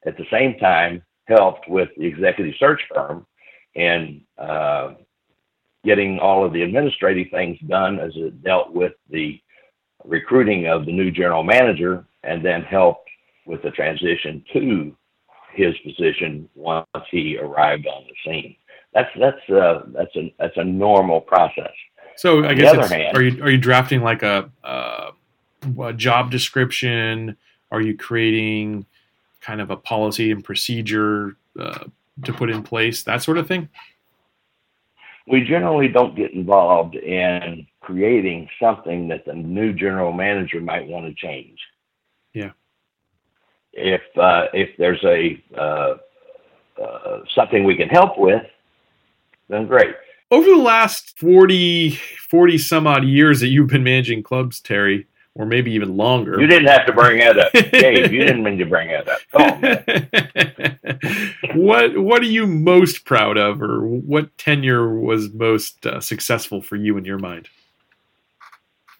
At 0.06 0.16
the 0.16 0.26
same 0.30 0.58
time, 0.58 1.02
helped 1.26 1.68
with 1.68 1.88
the 1.96 2.06
executive 2.06 2.54
search 2.58 2.80
firm 2.92 3.26
in 3.74 4.22
uh, 4.38 4.94
getting 5.84 6.18
all 6.18 6.44
of 6.44 6.52
the 6.52 6.62
administrative 6.62 7.28
things 7.30 7.58
done 7.68 7.98
as 7.98 8.12
it 8.16 8.42
dealt 8.42 8.72
with 8.72 8.92
the 9.10 9.40
recruiting 10.04 10.66
of 10.66 10.86
the 10.86 10.92
new 10.92 11.10
general 11.10 11.42
manager 11.42 12.04
and 12.22 12.44
then 12.44 12.62
helped 12.62 13.08
with 13.46 13.62
the 13.62 13.70
transition 13.70 14.44
to 14.52 14.96
his 15.52 15.74
position 15.78 16.48
once 16.54 16.86
he 17.10 17.38
arrived 17.38 17.86
on 17.86 18.04
the 18.04 18.14
scene. 18.24 18.56
That's 18.92 19.10
that's 19.18 19.50
uh, 19.50 19.82
that's 19.88 20.14
a 20.16 20.34
that's 20.38 20.56
a 20.56 20.64
normal 20.64 21.20
process. 21.20 21.72
So 22.16 22.44
I 22.44 22.48
on 22.48 22.56
guess 22.56 22.90
hand, 22.90 23.16
are 23.16 23.22
you 23.22 23.42
are 23.42 23.50
you 23.50 23.58
drafting 23.58 24.02
like 24.02 24.22
a, 24.22 24.50
uh, 24.64 25.10
a 25.80 25.92
job 25.92 26.30
description? 26.30 27.36
Are 27.70 27.80
you 27.80 27.96
creating 27.96 28.86
kind 29.40 29.60
of 29.60 29.70
a 29.70 29.76
policy 29.76 30.30
and 30.30 30.42
procedure 30.42 31.36
uh, 31.58 31.84
to 32.24 32.32
put 32.32 32.50
in 32.50 32.62
place, 32.62 33.02
that 33.04 33.22
sort 33.22 33.38
of 33.38 33.46
thing? 33.46 33.68
We 35.28 35.42
generally 35.42 35.88
don't 35.88 36.14
get 36.14 36.32
involved 36.32 36.94
in 36.94 37.66
creating 37.80 38.48
something 38.60 39.08
that 39.08 39.24
the 39.24 39.34
new 39.34 39.72
general 39.72 40.12
manager 40.12 40.60
might 40.60 40.86
want 40.86 41.06
to 41.06 41.14
change. 41.14 41.58
Yeah 42.32 42.52
if 43.76 44.00
uh, 44.16 44.46
if 44.52 44.70
there's 44.78 45.04
a 45.04 45.40
uh, 45.56 45.94
uh, 46.82 47.20
something 47.34 47.64
we 47.64 47.76
can 47.76 47.88
help 47.88 48.18
with, 48.18 48.42
then 49.48 49.66
great. 49.66 49.94
Over 50.30 50.48
the 50.50 50.56
last 50.56 51.16
40, 51.20 51.90
40 52.28 52.58
some 52.58 52.86
odd 52.86 53.04
years 53.04 53.38
that 53.40 53.48
you've 53.48 53.68
been 53.68 53.84
managing 53.84 54.24
clubs, 54.24 54.60
Terry, 54.60 55.06
or 55.38 55.44
maybe 55.44 55.70
even 55.72 55.96
longer. 55.96 56.40
You 56.40 56.46
didn't 56.46 56.68
have 56.68 56.86
to 56.86 56.92
bring 56.92 57.18
that 57.18 57.38
up, 57.38 57.52
Dave. 57.72 58.10
you 58.10 58.24
didn't 58.24 58.42
mean 58.42 58.56
to 58.58 58.64
bring 58.64 58.88
that 58.88 59.06
up. 59.08 59.20
what 61.54 61.98
What 61.98 62.22
are 62.22 62.26
you 62.26 62.46
most 62.46 63.04
proud 63.04 63.36
of, 63.36 63.60
or 63.62 63.86
what 63.86 64.36
tenure 64.38 64.98
was 64.98 65.32
most 65.32 65.86
uh, 65.86 66.00
successful 66.00 66.62
for 66.62 66.76
you 66.76 66.96
in 66.96 67.04
your 67.04 67.18
mind? 67.18 67.48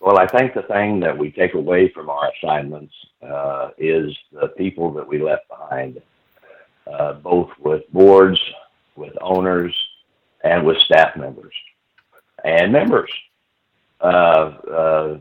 Well, 0.00 0.19
I 0.19 0.26
think 0.26 0.52
the 0.52 0.62
thing 0.62 1.00
that 1.00 1.16
we 1.16 1.31
take 1.31 1.55
away 1.55 1.88
from 1.88 2.11
our 2.11 2.31
assignments 2.31 2.93
uh, 3.23 3.71
is 3.78 4.14
the 4.31 4.49
people 4.49 4.93
that 4.93 5.09
we 5.09 5.23
left 5.23 5.49
behind, 5.49 6.02
uh, 6.87 7.14
both 7.14 7.49
with 7.59 7.90
boards, 7.93 8.38
with 8.95 9.14
owners, 9.23 9.75
and 10.45 10.66
with 10.66 10.76
staff 10.85 11.16
members 11.16 11.55
and 12.45 12.71
members. 12.71 13.11
Uh, 14.02 14.05
uh 14.05 15.19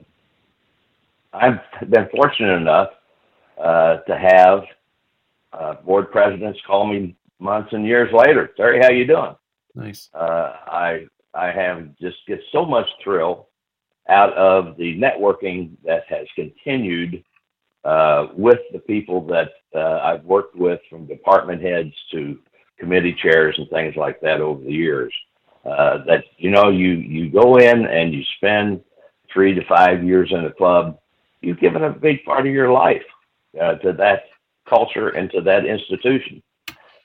I've 1.36 1.90
been 1.90 2.08
fortunate 2.16 2.56
enough 2.56 2.90
uh, 3.62 3.98
to 3.98 4.18
have 4.18 4.64
uh, 5.54 5.82
board 5.82 6.12
presidents 6.12 6.60
call 6.66 6.88
me 6.88 7.16
months 7.40 7.70
and 7.74 7.86
years 7.86 8.12
later. 8.14 8.52
Terry, 8.56 8.80
how 8.82 8.92
you 8.92 9.06
doing? 9.06 9.36
Nice. 9.76 10.10
I 10.14 11.08
I 11.34 11.52
have 11.52 11.90
just 12.00 12.18
get 12.28 12.40
so 12.52 12.66
much 12.66 12.88
thrill 13.04 13.50
out 14.08 14.34
of 14.34 14.78
the 14.78 14.98
networking 14.98 15.72
that 15.84 16.04
has 16.08 16.28
continued 16.36 17.24
uh, 17.84 18.28
with 18.36 18.60
the 18.72 18.80
people 18.80 19.26
that 19.28 19.50
uh, 19.76 20.00
I've 20.04 20.24
worked 20.24 20.56
with 20.56 20.80
from 20.90 21.06
department 21.06 21.62
heads 21.62 21.94
to 22.12 22.40
committee 22.80 23.16
chairs 23.22 23.56
and 23.58 23.70
things 23.70 23.96
like 23.96 24.22
that 24.22 24.42
over 24.42 24.64
the 24.64 24.72
years. 24.72 25.14
Uh, 25.66 26.04
that 26.06 26.24
you 26.38 26.52
know 26.52 26.70
you 26.70 26.92
you 26.92 27.30
go 27.30 27.58
in 27.58 27.86
and 27.86 28.14
you 28.14 28.24
spend 28.38 28.82
three 29.34 29.54
to 29.54 29.66
five 29.66 30.04
years 30.04 30.32
in 30.32 30.46
a 30.46 30.54
club, 30.54 31.00
you've 31.46 31.60
given 31.60 31.84
a 31.84 31.90
big 31.92 32.24
part 32.24 32.48
of 32.48 32.54
your 32.54 32.72
life 32.72 33.04
uh, 33.62 33.76
to 33.76 33.94
that 33.94 34.24
culture 34.68 35.10
and 35.10 35.30
to 35.32 35.42
that 35.42 35.66
institution, 35.66 36.42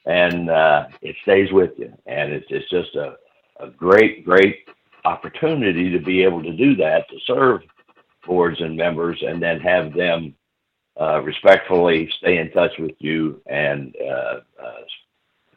and 0.06 0.50
uh, 0.50 0.86
it 1.02 1.16
stays 1.22 1.52
with 1.52 1.72
you. 1.78 1.92
And 2.06 2.32
it's 2.32 2.46
it's 2.50 2.70
just 2.70 2.94
a 2.96 3.16
a 3.60 3.68
great 3.68 4.24
great 4.24 4.68
opportunity 5.04 5.90
to 5.90 5.98
be 5.98 6.22
able 6.22 6.42
to 6.42 6.56
do 6.56 6.74
that, 6.76 7.08
to 7.10 7.16
serve 7.26 7.60
boards 8.26 8.60
and 8.60 8.76
members, 8.76 9.22
and 9.26 9.42
then 9.42 9.60
have 9.60 9.94
them 9.94 10.34
uh, 11.00 11.20
respectfully 11.22 12.10
stay 12.18 12.38
in 12.38 12.50
touch 12.50 12.72
with 12.78 12.96
you 12.98 13.40
and 13.46 13.94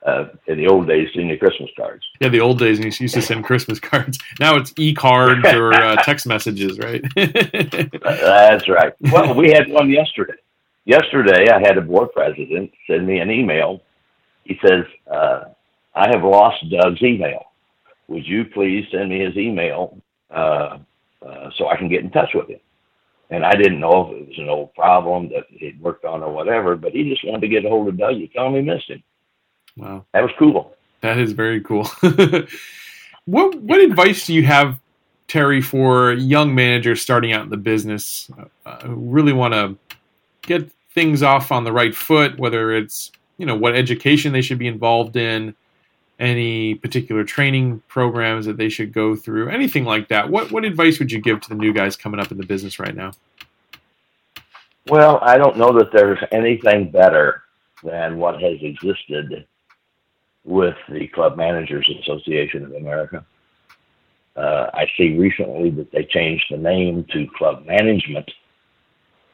uh, 0.06 0.10
uh, 0.10 0.12
uh 0.12 0.28
in 0.48 0.58
the 0.58 0.68
old 0.68 0.88
days, 0.88 1.10
send 1.14 1.30
you 1.30 1.38
Christmas 1.38 1.70
cards. 1.78 2.06
Yeah, 2.20 2.30
the 2.30 2.42
old 2.42 2.60
days, 2.60 2.80
and 2.80 2.86
you 2.86 3.04
used 3.04 3.16
to 3.16 3.22
send 3.22 3.44
Christmas 3.44 3.80
cards. 3.92 4.20
Now 4.40 4.56
it's 4.56 4.74
e-cards 4.78 5.46
or 5.46 5.74
uh, 5.74 5.96
text 6.04 6.26
messages, 6.28 6.80
right? 6.80 7.04
That's 7.16 8.68
right. 8.68 8.94
Well, 9.12 9.34
we 9.34 9.52
had 9.52 9.70
one 9.70 9.90
yesterday. 9.90 10.34
Yesterday, 10.86 11.50
I 11.50 11.60
had 11.60 11.78
a 11.78 11.82
board 11.82 12.12
president 12.14 12.72
send 12.88 13.08
me 13.08 13.20
an 13.20 13.32
email. 13.32 13.82
He 14.44 14.60
says, 14.66 14.84
uh, 15.10 15.46
"I 15.96 16.10
have 16.10 16.24
lost 16.24 16.64
Doug's 16.70 17.02
email." 17.02 17.46
would 18.08 18.28
you 18.28 18.46
please 18.46 18.86
send 18.92 19.10
me 19.10 19.20
his 19.20 19.36
email 19.38 19.98
uh, 20.30 20.78
uh, 21.26 21.50
so 21.58 21.68
I 21.68 21.78
can 21.78 21.90
get 21.90 22.04
in 22.04 22.12
touch 22.12 22.30
with 22.34 22.50
him? 22.50 22.60
And 23.30 23.46
I 23.46 23.54
didn't 23.54 23.80
know 23.80 24.12
if 24.12 24.22
it 24.22 24.28
was 24.28 24.38
an 24.38 24.50
old 24.50 24.74
problem 24.76 25.30
that 25.30 25.46
he'd 25.50 25.82
worked 25.82 26.06
on 26.06 26.22
or 26.22 26.32
whatever, 26.32 26.76
but 26.76 26.92
he 26.92 27.10
just 27.10 27.26
wanted 27.26 27.42
to 27.42 27.48
get 27.48 27.66
a 27.66 27.70
hold 27.70 27.88
of 27.88 27.98
Doug. 27.98 28.18
You 28.18 28.28
tell 28.28 28.48
him 28.48 28.56
he 28.56 28.62
missed 28.62 28.90
him. 28.90 29.02
Wow. 29.77 30.06
That 30.13 30.22
was 30.22 30.32
cool. 30.38 30.75
That 31.01 31.18
is 31.18 31.34
very 31.34 31.62
cool. 31.62 31.86
what 33.25 33.56
what 33.56 33.80
advice 33.80 34.25
do 34.25 34.34
you 34.34 34.44
have, 34.44 34.80
Terry, 35.27 35.62
for 35.62 36.13
young 36.13 36.56
managers 36.56 37.01
starting 37.01 37.34
out 37.34 37.44
in 37.44 37.50
the 37.50 37.58
business 37.58 38.30
uh, 38.65 38.80
who 38.82 38.96
really 38.96 39.34
want 39.34 39.53
to 39.53 39.75
get 40.44 40.72
things 40.94 41.24
off 41.24 41.51
on 41.51 41.63
the 41.63 41.72
right 41.72 41.96
foot, 41.96 42.38
whether 42.39 42.72
it's 42.72 43.12
you 43.38 43.46
know 43.46 43.56
what 43.56 43.75
education 43.75 44.32
they 44.32 44.42
should 44.42 44.60
be 44.60 44.68
involved 44.68 45.15
in, 45.18 45.56
any 46.20 46.75
particular 46.75 47.24
training 47.24 47.82
programs 47.88 48.46
that 48.46 48.58
they 48.58 48.70
should 48.70 48.94
go 48.94 49.15
through, 49.15 49.50
anything 49.50 49.84
like 49.84 50.08
that. 50.08 50.30
What 50.30 50.51
what 50.51 50.63
advice 50.63 51.00
would 51.00 51.12
you 51.12 51.20
give 51.20 51.42
to 51.42 51.50
the 51.50 51.56
new 51.56 51.74
guys 51.74 51.98
coming 51.98 52.20
up 52.20 52.32
in 52.32 52.38
the 52.38 52.46
business 52.46 52.80
right 52.80 52.96
now? 52.96 53.12
Well, 54.88 55.20
I 55.22 55.38
don't 55.38 55.58
know 55.58 55.77
that 55.80 55.92
there's 55.92 56.20
anything 56.32 56.92
better 56.92 57.42
than 57.84 58.18
what 58.18 58.42
has 58.42 58.58
existed 58.62 59.46
with 60.46 60.76
the 60.90 61.08
Club 61.08 61.38
Managers 61.38 61.90
Association 62.02 62.66
of 62.66 62.74
America. 62.74 63.26
Uh, 64.36 64.70
I 64.74 64.88
see 64.98 65.16
recently 65.18 65.70
that 65.72 65.92
they 65.92 66.06
changed 66.06 66.46
the 66.50 66.58
name 66.58 67.06
to 67.14 67.28
Club 67.38 67.66
Management 67.66 68.30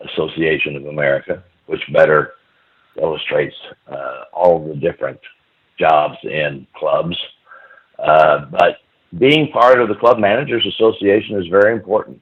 Association 0.01 0.75
of 0.75 0.85
America, 0.85 1.43
which 1.67 1.81
better 1.93 2.33
illustrates 3.01 3.55
uh, 3.87 4.25
all 4.33 4.67
the 4.67 4.75
different 4.75 5.19
jobs 5.77 6.17
in 6.23 6.67
clubs. 6.75 7.17
Uh, 7.97 8.45
but 8.51 8.77
being 9.17 9.51
part 9.51 9.79
of 9.79 9.87
the 9.87 9.95
Club 9.95 10.19
Managers 10.19 10.65
Association 10.65 11.41
is 11.41 11.47
very 11.47 11.73
important 11.73 12.21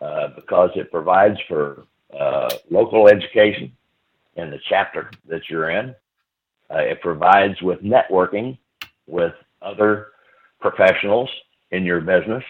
uh, 0.00 0.28
because 0.36 0.70
it 0.76 0.90
provides 0.90 1.38
for 1.48 1.84
uh, 2.18 2.50
local 2.70 3.08
education. 3.08 3.72
in 4.36 4.50
the 4.50 4.58
chapter 4.68 5.10
that 5.28 5.42
you're 5.48 5.70
in. 5.70 5.94
Uh, 6.72 6.78
it 6.78 7.00
provides 7.00 7.60
with 7.60 7.80
networking 7.82 8.56
with 9.06 9.34
other 9.60 10.08
professionals 10.60 11.28
in 11.70 11.84
your 11.84 12.00
business, 12.00 12.44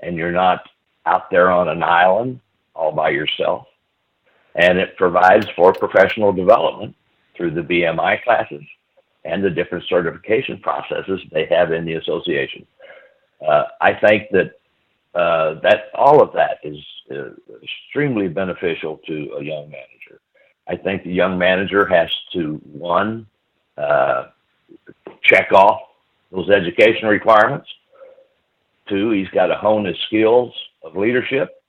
and 0.00 0.16
you're 0.16 0.32
not 0.32 0.68
out 1.06 1.30
there 1.30 1.50
on 1.50 1.68
an 1.68 1.82
island 1.82 2.40
all 2.74 2.92
by 2.92 3.10
yourself. 3.10 3.66
And 4.54 4.78
it 4.78 4.96
provides 4.96 5.46
for 5.56 5.72
professional 5.72 6.32
development 6.32 6.94
through 7.36 7.52
the 7.52 7.62
BMI 7.62 8.22
classes 8.22 8.62
and 9.24 9.44
the 9.44 9.50
different 9.50 9.84
certification 9.88 10.58
processes 10.60 11.20
they 11.32 11.46
have 11.46 11.72
in 11.72 11.84
the 11.84 11.94
association. 11.94 12.66
Uh, 13.46 13.64
I 13.80 13.94
think 13.94 14.30
that 14.32 14.52
uh, 15.14 15.58
that 15.60 15.86
all 15.94 16.22
of 16.22 16.32
that 16.34 16.58
is 16.62 16.78
uh, 17.10 17.30
extremely 17.62 18.28
beneficial 18.28 18.98
to 19.06 19.32
a 19.38 19.42
young 19.42 19.70
manager. 19.70 20.20
I 20.68 20.76
think 20.76 21.02
the 21.02 21.12
young 21.12 21.38
manager 21.38 21.86
has 21.86 22.10
to 22.34 22.60
one 22.64 23.26
uh, 23.78 24.28
check 25.22 25.52
off 25.52 25.80
those 26.32 26.50
education 26.50 27.08
requirements. 27.08 27.68
Two, 28.88 29.10
he's 29.10 29.28
got 29.28 29.46
to 29.46 29.54
hone 29.54 29.84
his 29.84 29.96
skills 30.06 30.52
of 30.82 30.96
leadership 30.96 31.62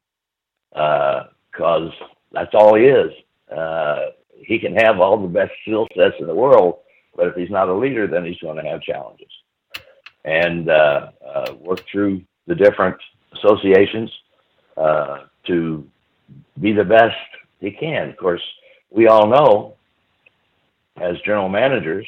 because 0.71 1.91
uh, 2.01 2.05
that's 2.31 2.53
all 2.53 2.75
he 2.75 2.85
is. 2.85 3.11
Uh, 3.51 4.07
he 4.41 4.59
can 4.59 4.75
have 4.75 4.99
all 4.99 5.21
the 5.21 5.27
best 5.27 5.51
skill 5.61 5.87
sets 5.95 6.15
in 6.19 6.27
the 6.27 6.35
world, 6.35 6.79
but 7.15 7.27
if 7.27 7.35
he's 7.35 7.49
not 7.49 7.67
a 7.67 7.73
leader, 7.73 8.07
then 8.07 8.25
he's 8.25 8.37
going 8.39 8.61
to 8.61 8.69
have 8.69 8.81
challenges. 8.81 9.29
And 10.23 10.69
uh, 10.69 11.11
uh, 11.25 11.53
work 11.59 11.83
through 11.91 12.21
the 12.47 12.55
different 12.55 12.97
associations 13.33 14.11
uh, 14.77 15.25
to 15.47 15.85
be 16.59 16.71
the 16.71 16.83
best 16.83 17.15
he 17.59 17.71
can. 17.71 18.09
Of 18.09 18.17
course, 18.17 18.41
we 18.91 19.07
all 19.07 19.27
know 19.27 19.75
as 21.01 21.17
general 21.25 21.49
managers 21.49 22.07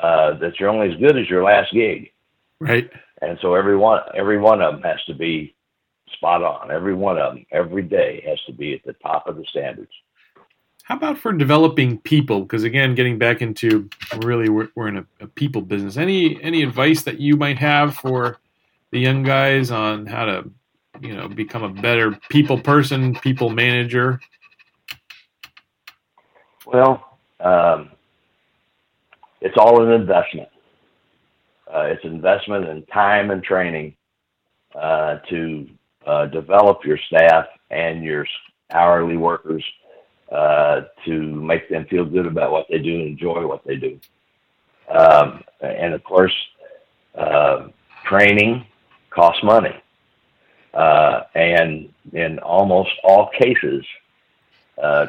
uh, 0.00 0.38
that 0.38 0.58
you're 0.58 0.68
only 0.68 0.92
as 0.92 1.00
good 1.00 1.16
as 1.16 1.28
your 1.28 1.42
last 1.42 1.72
gig. 1.72 2.10
Right. 2.58 2.90
And 3.22 3.38
so 3.42 3.54
every 3.54 3.76
one, 3.76 4.00
every 4.14 4.38
one 4.38 4.62
of 4.62 4.74
them 4.74 4.82
has 4.82 5.02
to 5.06 5.14
be 5.14 5.54
spot 6.12 6.42
on. 6.42 6.70
Every 6.70 6.94
one 6.94 7.18
of 7.18 7.34
them, 7.34 7.46
every 7.52 7.82
day, 7.82 8.22
has 8.26 8.38
to 8.46 8.52
be 8.52 8.74
at 8.74 8.84
the 8.84 8.92
top 8.94 9.26
of 9.26 9.36
the 9.36 9.44
standards. 9.44 9.92
How 10.84 10.96
about 10.96 11.18
for 11.18 11.32
developing 11.32 11.98
people? 11.98 12.40
Because 12.42 12.64
again, 12.64 12.94
getting 12.94 13.18
back 13.18 13.42
into 13.42 13.88
really, 14.24 14.48
we're, 14.48 14.68
we're 14.74 14.88
in 14.88 14.98
a, 14.98 15.06
a, 15.20 15.26
people 15.28 15.62
business. 15.62 15.96
Any 15.96 16.42
any 16.42 16.62
advice 16.62 17.02
that 17.02 17.20
you 17.20 17.36
might 17.36 17.58
have 17.58 17.94
for 17.94 18.38
the 18.90 18.98
young 18.98 19.22
guys 19.22 19.70
on 19.70 20.06
how 20.06 20.24
to, 20.24 20.50
you 21.00 21.14
know, 21.14 21.28
become 21.28 21.62
a 21.62 21.68
better 21.68 22.18
people 22.28 22.58
person, 22.58 23.14
people 23.14 23.50
manager? 23.50 24.20
Well, 26.66 27.09
um, 27.40 27.90
it's 29.40 29.56
all 29.56 29.82
an 29.82 29.92
investment. 29.92 30.48
Uh, 31.72 31.82
it's 31.82 32.04
an 32.04 32.12
investment 32.12 32.68
in 32.68 32.84
time 32.86 33.30
and 33.30 33.42
training 33.42 33.94
uh, 34.74 35.16
to 35.28 35.68
uh, 36.06 36.26
develop 36.26 36.84
your 36.84 36.98
staff 36.98 37.46
and 37.70 38.04
your 38.04 38.26
hourly 38.72 39.16
workers 39.16 39.64
uh, 40.32 40.82
to 41.04 41.20
make 41.20 41.68
them 41.68 41.86
feel 41.86 42.04
good 42.04 42.26
about 42.26 42.52
what 42.52 42.66
they 42.68 42.78
do 42.78 42.92
and 43.00 43.08
enjoy 43.08 43.46
what 43.46 43.64
they 43.64 43.76
do. 43.76 43.98
Um, 44.88 45.42
and 45.60 45.94
of 45.94 46.02
course, 46.04 46.34
uh, 47.16 47.68
training 48.04 48.66
costs 49.10 49.42
money. 49.42 49.74
Uh, 50.74 51.22
and 51.34 51.92
in 52.12 52.38
almost 52.40 52.90
all 53.02 53.30
cases, 53.38 53.84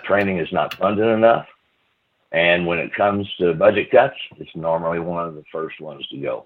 training 0.03 0.39
is 0.39 0.51
not 0.51 0.73
funded 0.75 1.07
enough. 1.07 1.47
And 2.31 2.65
when 2.65 2.79
it 2.79 2.93
comes 2.95 3.27
to 3.39 3.53
budget 3.53 3.91
cuts, 3.91 4.15
it's 4.37 4.55
normally 4.55 4.99
one 4.99 5.27
of 5.27 5.35
the 5.35 5.43
first 5.51 5.79
ones 5.81 6.05
to 6.07 6.17
go. 6.17 6.45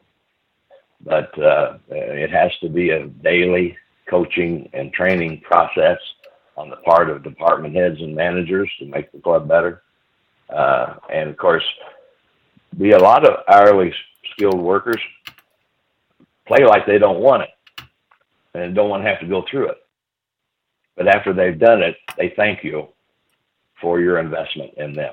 But 1.02 1.38
uh, 1.40 1.78
it 1.90 2.32
has 2.32 2.52
to 2.62 2.70
be 2.70 2.90
a 2.90 3.08
daily 3.08 3.78
coaching 4.10 4.70
and 4.74 4.92
training 4.94 5.42
process 5.42 6.00
on 6.58 6.70
the 6.70 6.78
part 6.78 7.10
of 7.10 7.24
department 7.24 7.76
heads 7.76 8.00
and 8.00 8.16
managers 8.16 8.72
to 8.80 8.86
make 8.86 9.12
the 9.12 9.20
club 9.20 9.48
better. 9.48 9.84
Uh, 10.50 10.96
and 11.12 11.30
of 11.30 11.38
course, 11.38 11.64
be 12.78 12.92
a 12.92 13.00
lot 13.00 13.28
of 13.28 13.44
hourly 13.48 13.94
skilled 14.32 14.60
workers 14.60 15.02
play 16.48 16.66
like 16.66 16.86
they 16.86 17.00
don't 17.00 17.20
want 17.20 17.44
it 17.44 17.50
and 18.54 18.76
don't 18.76 18.90
want 18.90 19.04
to 19.04 19.10
have 19.10 19.20
to 19.20 19.28
go 19.28 19.44
through 19.50 19.70
it. 19.70 19.78
But 20.96 21.08
after 21.08 21.34
they've 21.34 21.60
done 21.60 21.82
it, 21.82 21.98
they 22.18 22.34
thank 22.36 22.64
you 22.64 22.88
for 23.82 24.00
your 24.00 24.20
investment 24.20 24.74
in 24.78 24.94
them. 24.94 25.12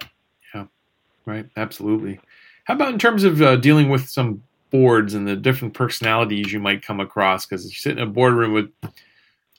Right. 1.26 1.46
Absolutely. 1.56 2.20
How 2.64 2.74
about 2.74 2.92
in 2.92 2.98
terms 2.98 3.24
of 3.24 3.40
uh, 3.42 3.56
dealing 3.56 3.88
with 3.88 4.08
some 4.08 4.42
boards 4.70 5.14
and 5.14 5.26
the 5.26 5.36
different 5.36 5.74
personalities 5.74 6.52
you 6.52 6.60
might 6.60 6.84
come 6.84 7.00
across? 7.00 7.46
Because 7.46 7.64
if 7.66 7.72
you 7.72 7.78
sit 7.78 7.98
in 7.98 8.02
a 8.02 8.06
boardroom 8.06 8.52
with 8.52 8.70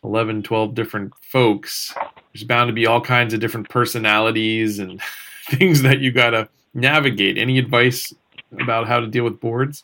11, 0.04 0.44
12 0.44 0.76
different 0.76 1.14
folks, 1.22 1.94
there's 2.34 2.44
bound 2.44 2.68
to 2.70 2.74
be 2.74 2.86
all 2.86 3.02
kinds 3.02 3.34
of 3.34 3.40
different 3.40 3.70
personalities 3.70 4.80
and 4.80 5.02
things 5.50 5.82
that 5.82 6.00
you 6.00 6.12
got 6.12 6.32
to 6.32 6.50
navigate. 6.74 7.38
Any 7.38 7.60
advice 7.60 8.14
about 8.60 8.88
how 8.88 9.00
to 9.00 9.08
deal 9.08 9.24
with 9.24 9.40
boards? 9.40 9.84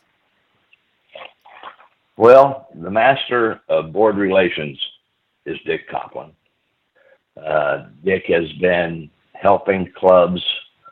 Well, 2.16 2.68
the 2.74 2.90
master 2.90 3.62
of 3.68 3.92
board 3.92 4.16
relations 4.16 4.78
is 5.46 5.58
Dick 5.64 5.88
Coplin. 5.88 6.32
Uh, 7.36 7.86
Dick 8.04 8.24
has 8.28 8.50
been 8.60 9.10
helping 9.32 9.90
clubs, 9.96 10.44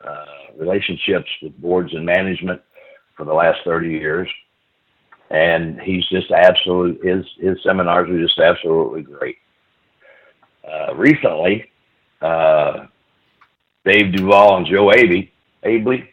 uh, 0.03 0.25
relationships 0.59 1.29
with 1.41 1.59
boards 1.61 1.93
and 1.93 2.05
management 2.05 2.61
for 3.15 3.25
the 3.25 3.33
last 3.33 3.59
30 3.63 3.89
years. 3.89 4.29
And 5.29 5.79
he's 5.81 6.07
just 6.09 6.31
absolute, 6.31 7.03
his, 7.03 7.25
his 7.39 7.61
seminars 7.63 8.09
are 8.09 8.19
just 8.19 8.39
absolutely 8.39 9.03
great. 9.03 9.37
Uh, 10.67 10.95
recently, 10.95 11.71
uh, 12.21 12.87
Dave 13.85 14.13
Duval 14.13 14.57
and 14.57 14.65
Joe 14.65 14.91
Abbey, 14.91 15.31
Abley, 15.63 16.07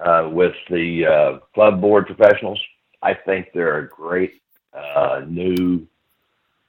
uh, 0.00 0.28
with 0.30 0.54
the 0.70 1.06
uh, 1.06 1.38
club 1.54 1.80
board 1.80 2.06
professionals 2.06 2.60
I 3.02 3.14
think 3.14 3.48
they're 3.54 3.78
a 3.78 3.88
great 3.88 4.42
uh, 4.72 5.22
new 5.26 5.86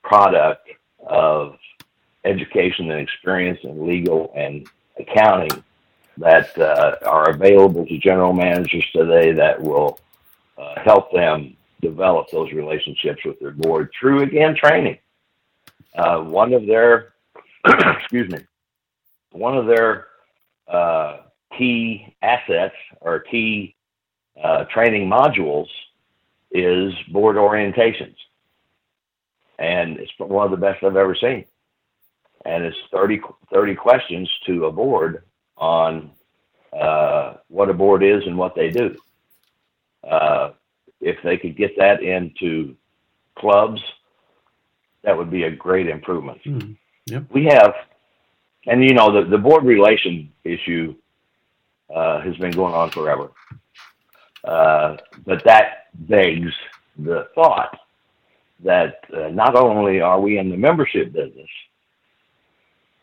product 0.04 0.70
of 1.06 1.58
education 2.26 2.91
and 2.91 3.00
experience 3.00 3.60
in 3.63 3.88
legal 3.88 4.32
and 4.36 4.67
accounting 5.00 5.63
that 6.17 6.58
uh, 6.58 6.95
are 7.06 7.30
available 7.30 7.86
to 7.86 7.97
general 7.97 8.34
managers 8.34 8.86
today 8.93 9.32
that 9.34 9.62
will 9.62 9.99
uh, 10.58 10.75
help 10.84 11.12
them 11.12 11.56
develop 11.82 12.30
those 12.32 12.51
relationships 12.51 13.19
with 13.23 13.39
their 13.39 13.51
board 13.51 13.89
through 13.99 14.23
again 14.23 14.56
training. 14.56 14.97
Uh, 15.95 16.19
one 16.21 16.53
of 16.53 16.65
their 16.65 17.13
excuse 17.65 18.30
me, 18.32 18.39
one 19.32 19.58
of 19.58 19.67
their 19.67 20.08
uh, 20.67 21.17
key 21.58 22.15
assets 22.21 22.75
or 23.01 23.19
key 23.19 23.75
uh, 24.41 24.65
training 24.65 25.10
modules 25.10 25.67
is 26.51 26.93
board 27.12 27.36
orientations. 27.36 28.15
And 29.60 29.97
it's 29.97 30.12
one 30.17 30.45
of 30.45 30.51
the 30.51 30.58
best 30.58 30.84
I've 30.84 30.95
ever 30.95 31.15
seen. 31.15 31.45
And 32.45 32.63
it's 32.63 32.77
30, 32.91 33.21
30 33.51 33.75
questions 33.75 34.32
to 34.45 34.65
a 34.65 34.71
board 34.71 35.23
on 35.58 36.12
uh, 36.74 37.36
what 37.48 37.70
a 37.70 37.74
board 37.74 38.04
is 38.04 38.24
and 38.26 38.38
what 38.38 38.56
they 38.56 38.70
do. 38.70 38.96
Uh, 40.04 40.52
if 41.02 41.17
they 41.24 41.38
could 41.38 41.58
get 41.58 41.78
that 41.78 42.02
into 42.02 42.76
clubs, 43.36 43.82
that 45.04 45.17
would 45.17 45.32
be 45.32 45.43
a 45.43 45.52
great 45.52 45.88
improvement. 45.88 46.41
Mm, 46.43 46.78
yep. 47.06 47.24
We 47.32 47.46
have, 47.46 47.74
and 48.65 48.84
you 48.84 48.93
know, 48.93 49.12
the, 49.12 49.30
the 49.30 49.38
board 49.38 49.63
relation 49.63 50.32
issue 50.43 50.96
uh, 51.93 52.22
has 52.22 52.36
been 52.38 52.52
going 52.52 52.74
on 52.74 52.89
forever. 52.91 53.30
Uh, 54.43 54.98
but 55.26 55.43
that 55.46 55.88
begs 55.93 56.52
the 56.98 57.28
thought 57.36 57.78
that 58.63 59.04
uh, 59.13 59.30
not 59.30 59.56
only 59.56 60.02
are 60.02 60.20
we 60.20 60.38
in 60.38 60.50
the 60.50 60.58
membership 60.58 61.12
business, 61.13 61.50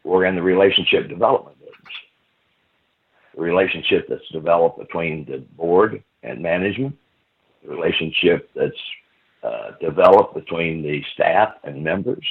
we're 0.03 0.25
in 0.25 0.35
the 0.35 0.43
relationship 0.43 1.09
development. 1.09 1.57
The 3.35 3.43
relationship 3.43 4.07
that's 4.09 4.27
developed 4.33 4.79
between 4.79 5.25
the 5.25 5.39
board 5.57 6.03
and 6.23 6.41
management, 6.41 6.97
the 7.63 7.71
relationship 7.71 8.51
that's 8.55 8.73
uh, 9.43 9.73
developed 9.81 10.35
between 10.35 10.83
the 10.83 11.03
staff 11.15 11.55
and 11.65 11.83
members. 11.83 12.27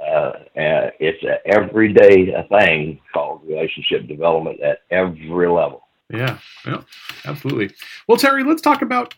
Uh, 0.00 0.32
and 0.54 0.92
it's 0.98 1.22
an 1.22 1.36
everyday 1.44 2.32
thing 2.48 3.00
called 3.12 3.42
relationship 3.46 4.06
development 4.08 4.60
at 4.60 4.78
every 4.90 5.48
level. 5.48 5.88
Yeah, 6.08 6.38
yeah, 6.66 6.82
absolutely. 7.24 7.70
Well, 8.06 8.16
Terry, 8.16 8.42
let's 8.42 8.62
talk 8.62 8.82
about 8.82 9.14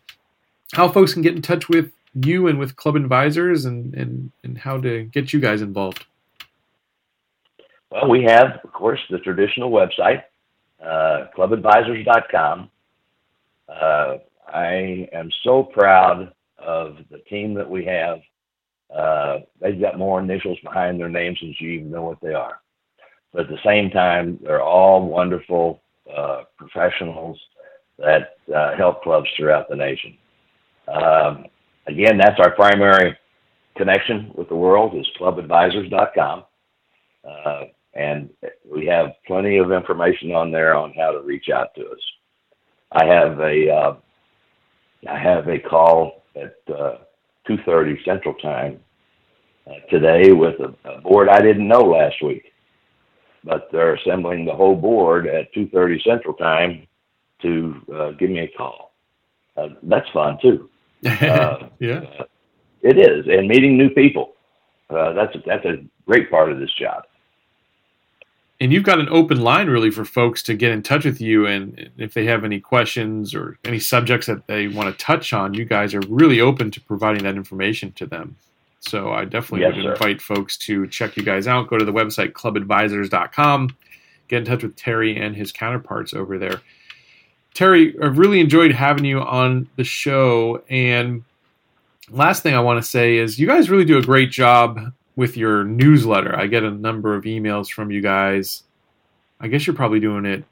how 0.73 0.89
folks 0.89 1.13
can 1.13 1.23
get 1.23 1.35
in 1.35 1.43
touch 1.43 1.69
with 1.69 1.93
you 2.15 2.49
and 2.49 2.59
with 2.59 2.77
Club 2.77 2.97
Advisors 2.97 3.65
and, 3.65 3.95
and, 3.95 4.33
and 4.43 4.59
how 4.59 4.79
to 4.81 5.05
get 5.05 5.33
you 5.33 5.41
guys 5.41 5.63
involved. 5.63 6.05
Well, 7.91 8.09
we 8.09 8.25
have, 8.25 8.61
of 8.65 8.73
course, 8.73 9.01
the 9.11 9.19
traditional 9.19 9.71
website, 9.71 10.23
clubadvisors.com. 10.85 12.71
Uh, 13.69 14.17
I 14.49 15.09
am 15.13 15.31
so 15.45 15.63
proud 15.63 16.33
of 16.59 16.97
the 17.11 17.19
team 17.19 17.55
that 17.55 17.69
we 17.69 17.85
have. 17.85 18.21
Uh, 18.95 19.39
they've 19.61 19.81
got 19.81 19.99
more 19.99 20.21
initials 20.21 20.59
behind 20.63 21.01
their 21.01 21.09
names 21.09 21.39
than 21.41 21.55
you 21.59 21.71
even 21.71 21.91
know 21.91 22.03
what 22.03 22.21
they 22.21 22.35
are. 22.35 22.61
But 23.33 23.43
at 23.43 23.49
the 23.49 23.59
same 23.65 23.91
time, 23.91 24.39
they're 24.43 24.63
all 24.63 25.07
wonderful 25.07 25.81
uh, 26.15 26.43
professionals 26.57 27.39
that 27.99 28.37
uh, 28.55 28.77
help 28.77 29.03
clubs 29.03 29.29
throughout 29.37 29.69
the 29.69 29.77
nation. 29.77 30.17
Um, 30.89 31.47
again, 31.87 32.19
that's 32.19 32.39
our 32.41 32.51
primary 32.51 33.17
connection 33.77 34.31
with 34.35 34.49
the 34.49 34.57
world 34.57 34.95
is 34.97 35.07
clubadvisors.com. 35.19 36.45
Uh, 37.25 37.61
and 37.95 38.31
we 38.65 38.87
have 38.87 39.13
plenty 39.27 39.59
of 39.59 39.73
information 39.73 40.33
on 40.33 40.51
there 40.51 40.75
on 40.75 40.93
how 40.95 41.13
to 41.13 41.21
reach 41.21 41.49
out 41.51 41.75
to 41.75 41.83
us. 41.83 42.01
I 42.93 43.05
have 43.07 43.39
a 43.41 43.71
uh, 43.71 43.97
I 45.09 45.19
have 45.19 45.49
a 45.49 45.59
call 45.59 46.23
at 46.37 46.57
uh, 46.69 46.99
2:30 47.49 48.05
Central 48.05 48.35
Time 48.35 48.81
uh, 49.67 49.75
today 49.91 50.33
with 50.33 50.55
a, 50.61 50.75
a, 50.89 51.01
board 51.01 51.29
I 51.29 51.41
didn't 51.41 51.69
know 51.69 51.81
last 51.81 52.23
week, 52.23 52.53
but 53.45 53.69
they're 53.73 53.95
assembling 53.95 54.45
the 54.45 54.55
whole 54.55 54.77
board 54.77 55.27
at 55.27 55.53
2:30 55.55 56.03
Central 56.03 56.35
Time 56.35 56.87
to 57.43 57.75
uh, 57.95 58.11
give 58.13 58.31
me 58.31 58.41
a 58.41 58.49
call. 58.49 58.93
Uh, 59.57 59.69
that's 59.83 60.09
fun 60.11 60.39
too. 60.41 60.69
Uh, 61.05 61.69
yeah, 61.81 62.01
it 62.83 62.97
is, 62.97 63.27
and 63.27 63.49
meeting 63.49 63.77
new 63.77 63.91
people. 63.91 64.35
that's 64.89 65.37
that's 65.45 65.65
a 65.65 65.85
great 66.07 66.31
part 66.31 66.53
of 66.53 66.61
this 66.61 66.73
job 66.79 67.03
and 68.63 68.73
you've 68.73 68.85
got 68.85 69.01
an 69.01 69.09
open 69.09 69.41
line 69.41 69.69
really 69.69 69.91
for 69.91 70.05
folks 70.05 70.41
to 70.45 70.55
get 70.55 70.71
in 70.71 70.85
touch 70.85 71.05
with 71.05 71.21
you. 71.21 71.49
And 71.49 71.91
if 71.99 72.15
they 72.15 72.25
have 72.27 72.45
any 72.45 72.61
questions 72.61 73.35
or 73.35 73.59
any 73.65 73.81
subjects 73.81 74.29
that 74.29 74.47
they 74.47 74.69
want 74.69 74.89
to 74.89 75.05
touch 75.05 75.33
on 75.33 75.53
you 75.53 75.65
guys 75.65 75.95
are 75.95 76.03
really 76.09 76.41
open 76.41 76.71
to 76.71 76.81
providing 76.81 77.25
that 77.25 77.35
information 77.35 77.91
to 77.95 78.07
them. 78.07 78.37
So 78.79 79.13
i 79.13 79.25
definitely 79.25 79.63
yes, 79.63 79.75
would 79.75 79.83
sir. 79.83 79.93
invite 79.93 80.23
folks 80.23 80.57
to 80.59 80.87
check 80.87 81.17
you 81.17 81.25
guys 81.25 81.49
out. 81.49 81.69
Go 81.69 81.77
to 81.77 81.85
the 81.85 81.93
website 81.93 82.33
clubadvisors.com 82.33 83.77
get 84.29 84.39
in 84.39 84.45
touch 84.45 84.63
with 84.63 84.77
terry 84.77 85.17
and 85.17 85.35
his 85.35 85.51
counterparts 85.51 86.15
over 86.15 86.39
there. 86.39 86.63
Terry 87.55 87.97
i've 88.01 88.17
really 88.17 88.39
enjoyed 88.39 88.71
having 88.71 89.05
you 89.05 89.21
on 89.21 89.69
the 89.75 89.85
show. 89.85 90.63
And 90.71 91.25
last 92.11 92.45
thing 92.45 92.55
i 92.55 92.61
want 92.61 92.81
to 92.83 92.89
say 92.89 93.17
is 93.17 93.41
you 93.41 93.49
guys 93.49 93.71
really 93.71 93.85
do 93.85 93.99
a 93.99 94.03
great 94.03 94.31
job 94.31 94.93
with 95.17 95.37
your 95.37 95.65
newsletter. 95.65 96.37
I 96.37 96.47
get 96.47 96.63
a 96.63 96.71
number 96.71 97.15
of 97.15 97.25
emails 97.25 97.71
from 97.71 97.91
you 97.91 98.01
guys. 98.01 98.63
I 99.41 99.49
guess 99.49 99.67
you're 99.67 99.77
probably 99.77 100.01
doing 100.01 100.25
it 100.25 100.45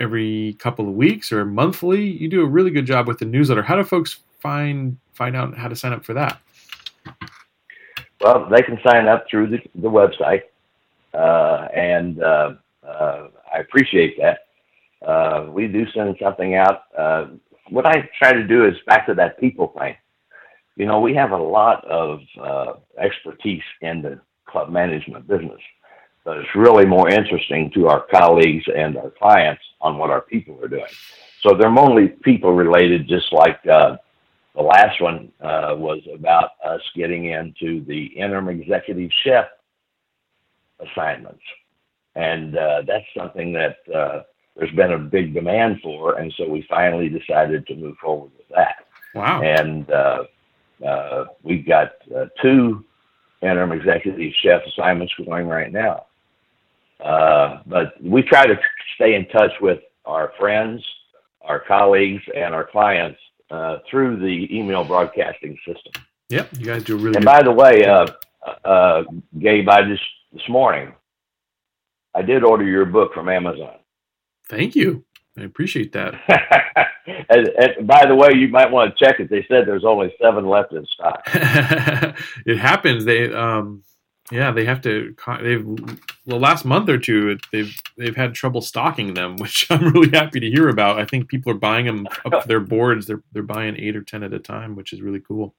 every 0.00 0.56
couple 0.58 0.88
of 0.88 0.94
weeks 0.94 1.32
or 1.32 1.44
monthly. 1.44 2.04
You 2.04 2.28
do 2.28 2.42
a 2.42 2.46
really 2.46 2.70
good 2.70 2.86
job 2.86 3.06
with 3.06 3.18
the 3.18 3.24
newsletter. 3.24 3.62
How 3.62 3.76
do 3.76 3.84
folks 3.84 4.20
find 4.40 4.98
find 5.14 5.36
out 5.36 5.56
how 5.56 5.68
to 5.68 5.76
sign 5.76 5.92
up 5.92 6.04
for 6.04 6.14
that? 6.14 6.40
Well, 8.20 8.48
they 8.48 8.62
can 8.62 8.78
sign 8.86 9.06
up 9.06 9.26
through 9.30 9.48
the, 9.48 9.58
the 9.74 9.90
website, 9.90 10.42
uh, 11.12 11.68
and 11.74 12.22
uh, 12.22 12.54
uh, 12.86 13.28
I 13.52 13.58
appreciate 13.58 14.16
that. 14.18 14.46
Uh, 15.06 15.50
we 15.50 15.68
do 15.68 15.84
send 15.92 16.16
something 16.22 16.54
out. 16.54 16.82
Uh, 16.96 17.26
what 17.68 17.86
I 17.86 18.08
try 18.18 18.32
to 18.32 18.46
do 18.46 18.66
is 18.66 18.74
back 18.86 19.06
to 19.06 19.14
that 19.14 19.38
people 19.38 19.74
thing 19.78 19.96
you 20.76 20.86
know, 20.86 21.00
we 21.00 21.14
have 21.14 21.30
a 21.30 21.36
lot 21.36 21.84
of 21.84 22.20
uh, 22.40 22.74
expertise 22.98 23.62
in 23.80 24.02
the 24.02 24.20
club 24.46 24.70
management 24.70 25.26
business, 25.26 25.60
but 26.24 26.38
it's 26.38 26.54
really 26.54 26.84
more 26.84 27.08
interesting 27.08 27.70
to 27.74 27.88
our 27.88 28.06
colleagues 28.10 28.64
and 28.74 28.96
our 28.96 29.10
clients 29.10 29.62
on 29.80 29.98
what 29.98 30.10
our 30.10 30.22
people 30.22 30.58
are 30.62 30.68
doing. 30.68 30.86
So 31.42 31.54
they're 31.56 31.70
mostly 31.70 32.08
people 32.08 32.52
related, 32.52 33.06
just 33.06 33.32
like 33.32 33.60
uh, 33.66 33.96
the 34.54 34.62
last 34.62 35.00
one 35.00 35.30
uh, 35.40 35.74
was 35.76 36.00
about 36.12 36.50
us 36.64 36.80
getting 36.96 37.26
into 37.26 37.84
the 37.84 38.06
interim 38.06 38.48
executive 38.48 39.10
chef 39.22 39.46
assignments. 40.80 41.42
And 42.14 42.56
uh, 42.56 42.82
that's 42.86 43.04
something 43.16 43.52
that 43.52 43.76
uh, 43.94 44.22
there's 44.56 44.74
been 44.74 44.92
a 44.92 44.98
big 44.98 45.34
demand 45.34 45.80
for. 45.82 46.18
And 46.18 46.32
so 46.36 46.48
we 46.48 46.64
finally 46.68 47.08
decided 47.08 47.66
to 47.66 47.74
move 47.74 47.96
forward 47.98 48.30
with 48.36 48.48
that. 48.54 48.86
Wow. 49.14 49.42
And 49.42 49.90
uh, 49.90 50.24
uh, 50.84 51.26
we've 51.42 51.66
got 51.66 51.92
uh, 52.14 52.26
two 52.42 52.84
interim 53.42 53.72
executive 53.72 54.32
chef 54.42 54.62
assignments 54.66 55.12
going 55.24 55.46
right 55.46 55.72
now. 55.72 56.06
Uh, 57.00 57.60
but 57.66 58.00
we 58.02 58.22
try 58.22 58.46
to 58.46 58.58
stay 58.94 59.14
in 59.14 59.26
touch 59.28 59.50
with 59.60 59.80
our 60.04 60.32
friends, 60.38 60.82
our 61.42 61.60
colleagues, 61.60 62.22
and 62.34 62.54
our 62.54 62.64
clients 62.64 63.18
uh, 63.50 63.78
through 63.90 64.18
the 64.18 64.48
email 64.56 64.84
broadcasting 64.84 65.58
system. 65.66 66.02
Yep, 66.30 66.50
you 66.58 66.64
guys 66.64 66.84
do 66.84 66.96
really. 66.96 67.16
And 67.16 67.24
by 67.24 67.42
the 67.42 67.52
way, 67.52 67.84
uh, 67.84 68.06
uh, 68.64 69.04
Gabe, 69.38 69.68
I 69.68 69.82
just 69.82 70.02
this 70.32 70.48
morning 70.48 70.92
I 72.14 72.22
did 72.22 72.44
order 72.44 72.64
your 72.64 72.86
book 72.86 73.12
from 73.12 73.28
Amazon. 73.28 73.76
Thank 74.48 74.74
you. 74.74 75.04
I 75.36 75.42
appreciate 75.42 75.92
that. 75.92 76.14
and, 77.28 77.48
and, 77.48 77.86
by 77.86 78.06
the 78.06 78.14
way, 78.14 78.30
you 78.34 78.48
might 78.48 78.70
want 78.70 78.96
to 78.96 79.04
check 79.04 79.18
it. 79.18 79.28
They 79.28 79.44
said 79.48 79.66
there's 79.66 79.84
only 79.84 80.14
seven 80.22 80.48
left 80.48 80.72
in 80.72 80.86
stock. 80.86 81.22
it 81.26 82.58
happens. 82.58 83.04
They, 83.04 83.32
um, 83.32 83.82
yeah, 84.30 84.52
they 84.52 84.64
have 84.64 84.80
to. 84.82 85.14
They've 85.42 85.66
the 86.26 86.38
last 86.38 86.64
month 86.64 86.88
or 86.88 86.98
two, 86.98 87.36
they've 87.52 87.74
they've 87.98 88.16
had 88.16 88.34
trouble 88.34 88.62
stocking 88.62 89.14
them, 89.14 89.36
which 89.38 89.66
I'm 89.70 89.92
really 89.92 90.16
happy 90.16 90.40
to 90.40 90.50
hear 90.50 90.68
about. 90.68 90.98
I 90.98 91.04
think 91.04 91.28
people 91.28 91.52
are 91.52 91.56
buying 91.56 91.86
them 91.86 92.06
up 92.24 92.42
to 92.42 92.48
their 92.48 92.60
boards. 92.60 93.06
They're 93.06 93.22
they're 93.32 93.42
buying 93.42 93.76
eight 93.76 93.96
or 93.96 94.02
ten 94.02 94.22
at 94.22 94.32
a 94.32 94.38
time, 94.38 94.76
which 94.76 94.92
is 94.92 95.02
really 95.02 95.20
cool. 95.20 95.54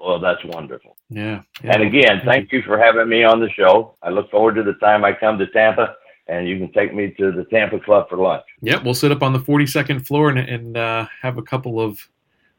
Well, 0.00 0.18
that's 0.18 0.42
wonderful. 0.46 0.96
Yeah. 1.10 1.42
yeah. 1.62 1.74
And 1.74 1.82
again, 1.82 2.22
thank 2.24 2.52
you 2.52 2.62
for 2.62 2.78
having 2.78 3.06
me 3.06 3.22
on 3.22 3.38
the 3.38 3.50
show. 3.50 3.96
I 4.02 4.08
look 4.08 4.30
forward 4.30 4.54
to 4.54 4.62
the 4.62 4.72
time 4.74 5.04
I 5.04 5.12
come 5.12 5.38
to 5.38 5.46
Tampa 5.48 5.94
and 6.30 6.48
you 6.48 6.58
can 6.58 6.72
take 6.72 6.94
me 6.94 7.10
to 7.18 7.32
the 7.32 7.44
Tampa 7.44 7.80
Club 7.80 8.08
for 8.08 8.16
lunch. 8.16 8.44
Yep, 8.62 8.84
we'll 8.84 8.94
sit 8.94 9.10
up 9.10 9.22
on 9.22 9.32
the 9.32 9.40
42nd 9.40 10.06
floor 10.06 10.30
and, 10.30 10.38
and 10.38 10.76
uh, 10.76 11.06
have 11.20 11.38
a 11.38 11.42
couple 11.42 11.80
of 11.80 12.08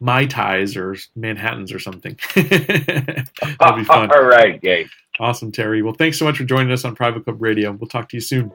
Mai 0.02 0.26
Tais 0.26 0.76
or 0.76 0.98
Manhattans 1.16 1.72
or 1.72 1.80
something. 1.80 2.20
That'll 2.36 3.78
be 3.78 3.86
fun. 3.86 4.12
All 4.16 4.26
right, 4.26 4.62
Gabe. 4.62 4.88
Awesome, 5.20 5.52
Terry. 5.52 5.82
Well, 5.82 5.94
thanks 5.94 6.20
so 6.20 6.26
much 6.26 6.38
for 6.38 6.44
joining 6.44 6.72
us 6.72 6.84
on 6.84 6.96
Private 6.96 7.24
Club 7.24 7.42
Radio. 7.42 7.72
We'll 7.72 7.88
talk 7.88 8.10
to 8.10 8.18
you 8.18 8.22
soon. 8.22 8.52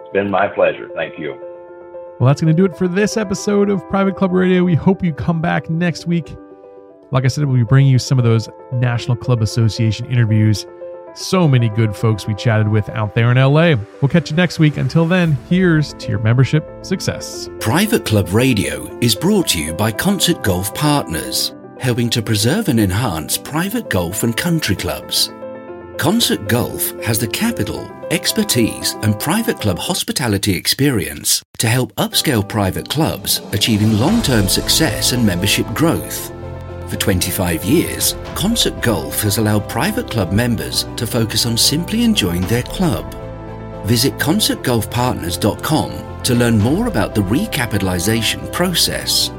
It's 0.00 0.12
been 0.12 0.30
my 0.30 0.48
pleasure. 0.48 0.90
Thank 0.94 1.18
you. 1.18 1.32
Well, 2.20 2.26
that's 2.26 2.42
going 2.42 2.54
to 2.54 2.56
do 2.56 2.70
it 2.70 2.76
for 2.76 2.88
this 2.88 3.16
episode 3.16 3.70
of 3.70 3.88
Private 3.88 4.16
Club 4.16 4.32
Radio. 4.32 4.64
We 4.64 4.74
hope 4.74 5.02
you 5.02 5.14
come 5.14 5.40
back 5.40 5.70
next 5.70 6.06
week. 6.06 6.36
Like 7.10 7.24
I 7.24 7.28
said, 7.28 7.44
we'll 7.46 7.56
be 7.56 7.62
bringing 7.62 7.90
you 7.90 7.98
some 7.98 8.18
of 8.18 8.24
those 8.24 8.50
National 8.72 9.16
Club 9.16 9.40
Association 9.40 10.04
interviews 10.06 10.66
so 11.14 11.48
many 11.48 11.68
good 11.68 11.94
folks 11.94 12.26
we 12.26 12.34
chatted 12.34 12.68
with 12.68 12.88
out 12.90 13.14
there 13.14 13.30
in 13.30 13.36
LA. 13.36 13.74
We'll 14.00 14.08
catch 14.08 14.30
you 14.30 14.36
next 14.36 14.58
week. 14.58 14.76
Until 14.76 15.06
then, 15.06 15.32
here's 15.48 15.94
to 15.94 16.08
your 16.08 16.18
membership 16.20 16.64
success. 16.82 17.48
Private 17.60 18.04
Club 18.04 18.32
Radio 18.32 18.86
is 19.00 19.14
brought 19.14 19.48
to 19.48 19.62
you 19.62 19.72
by 19.74 19.92
Concert 19.92 20.42
Golf 20.42 20.74
Partners, 20.74 21.54
helping 21.78 22.08
to 22.10 22.22
preserve 22.22 22.68
and 22.68 22.80
enhance 22.80 23.36
private 23.36 23.90
golf 23.90 24.22
and 24.22 24.36
country 24.36 24.76
clubs. 24.76 25.30
Concert 25.98 26.48
Golf 26.48 26.90
has 27.02 27.18
the 27.18 27.26
capital, 27.26 27.90
expertise, 28.10 28.94
and 29.02 29.18
private 29.18 29.60
club 29.60 29.78
hospitality 29.78 30.54
experience 30.54 31.42
to 31.58 31.68
help 31.68 31.92
upscale 31.96 32.48
private 32.48 32.88
clubs 32.88 33.40
achieving 33.52 33.98
long 33.98 34.22
term 34.22 34.46
success 34.46 35.12
and 35.12 35.26
membership 35.26 35.66
growth. 35.74 36.32
For 36.88 36.96
25 36.96 37.64
years, 37.64 38.14
Concert 38.34 38.80
Golf 38.80 39.22
has 39.22 39.38
allowed 39.38 39.68
private 39.68 40.10
club 40.10 40.32
members 40.32 40.84
to 40.96 41.06
focus 41.06 41.44
on 41.44 41.58
simply 41.58 42.02
enjoying 42.02 42.42
their 42.42 42.62
club. 42.62 43.14
Visit 43.86 44.14
concertgolfpartners.com 44.14 46.22
to 46.22 46.34
learn 46.34 46.58
more 46.58 46.88
about 46.88 47.14
the 47.14 47.22
recapitalization 47.22 48.52
process 48.52 49.30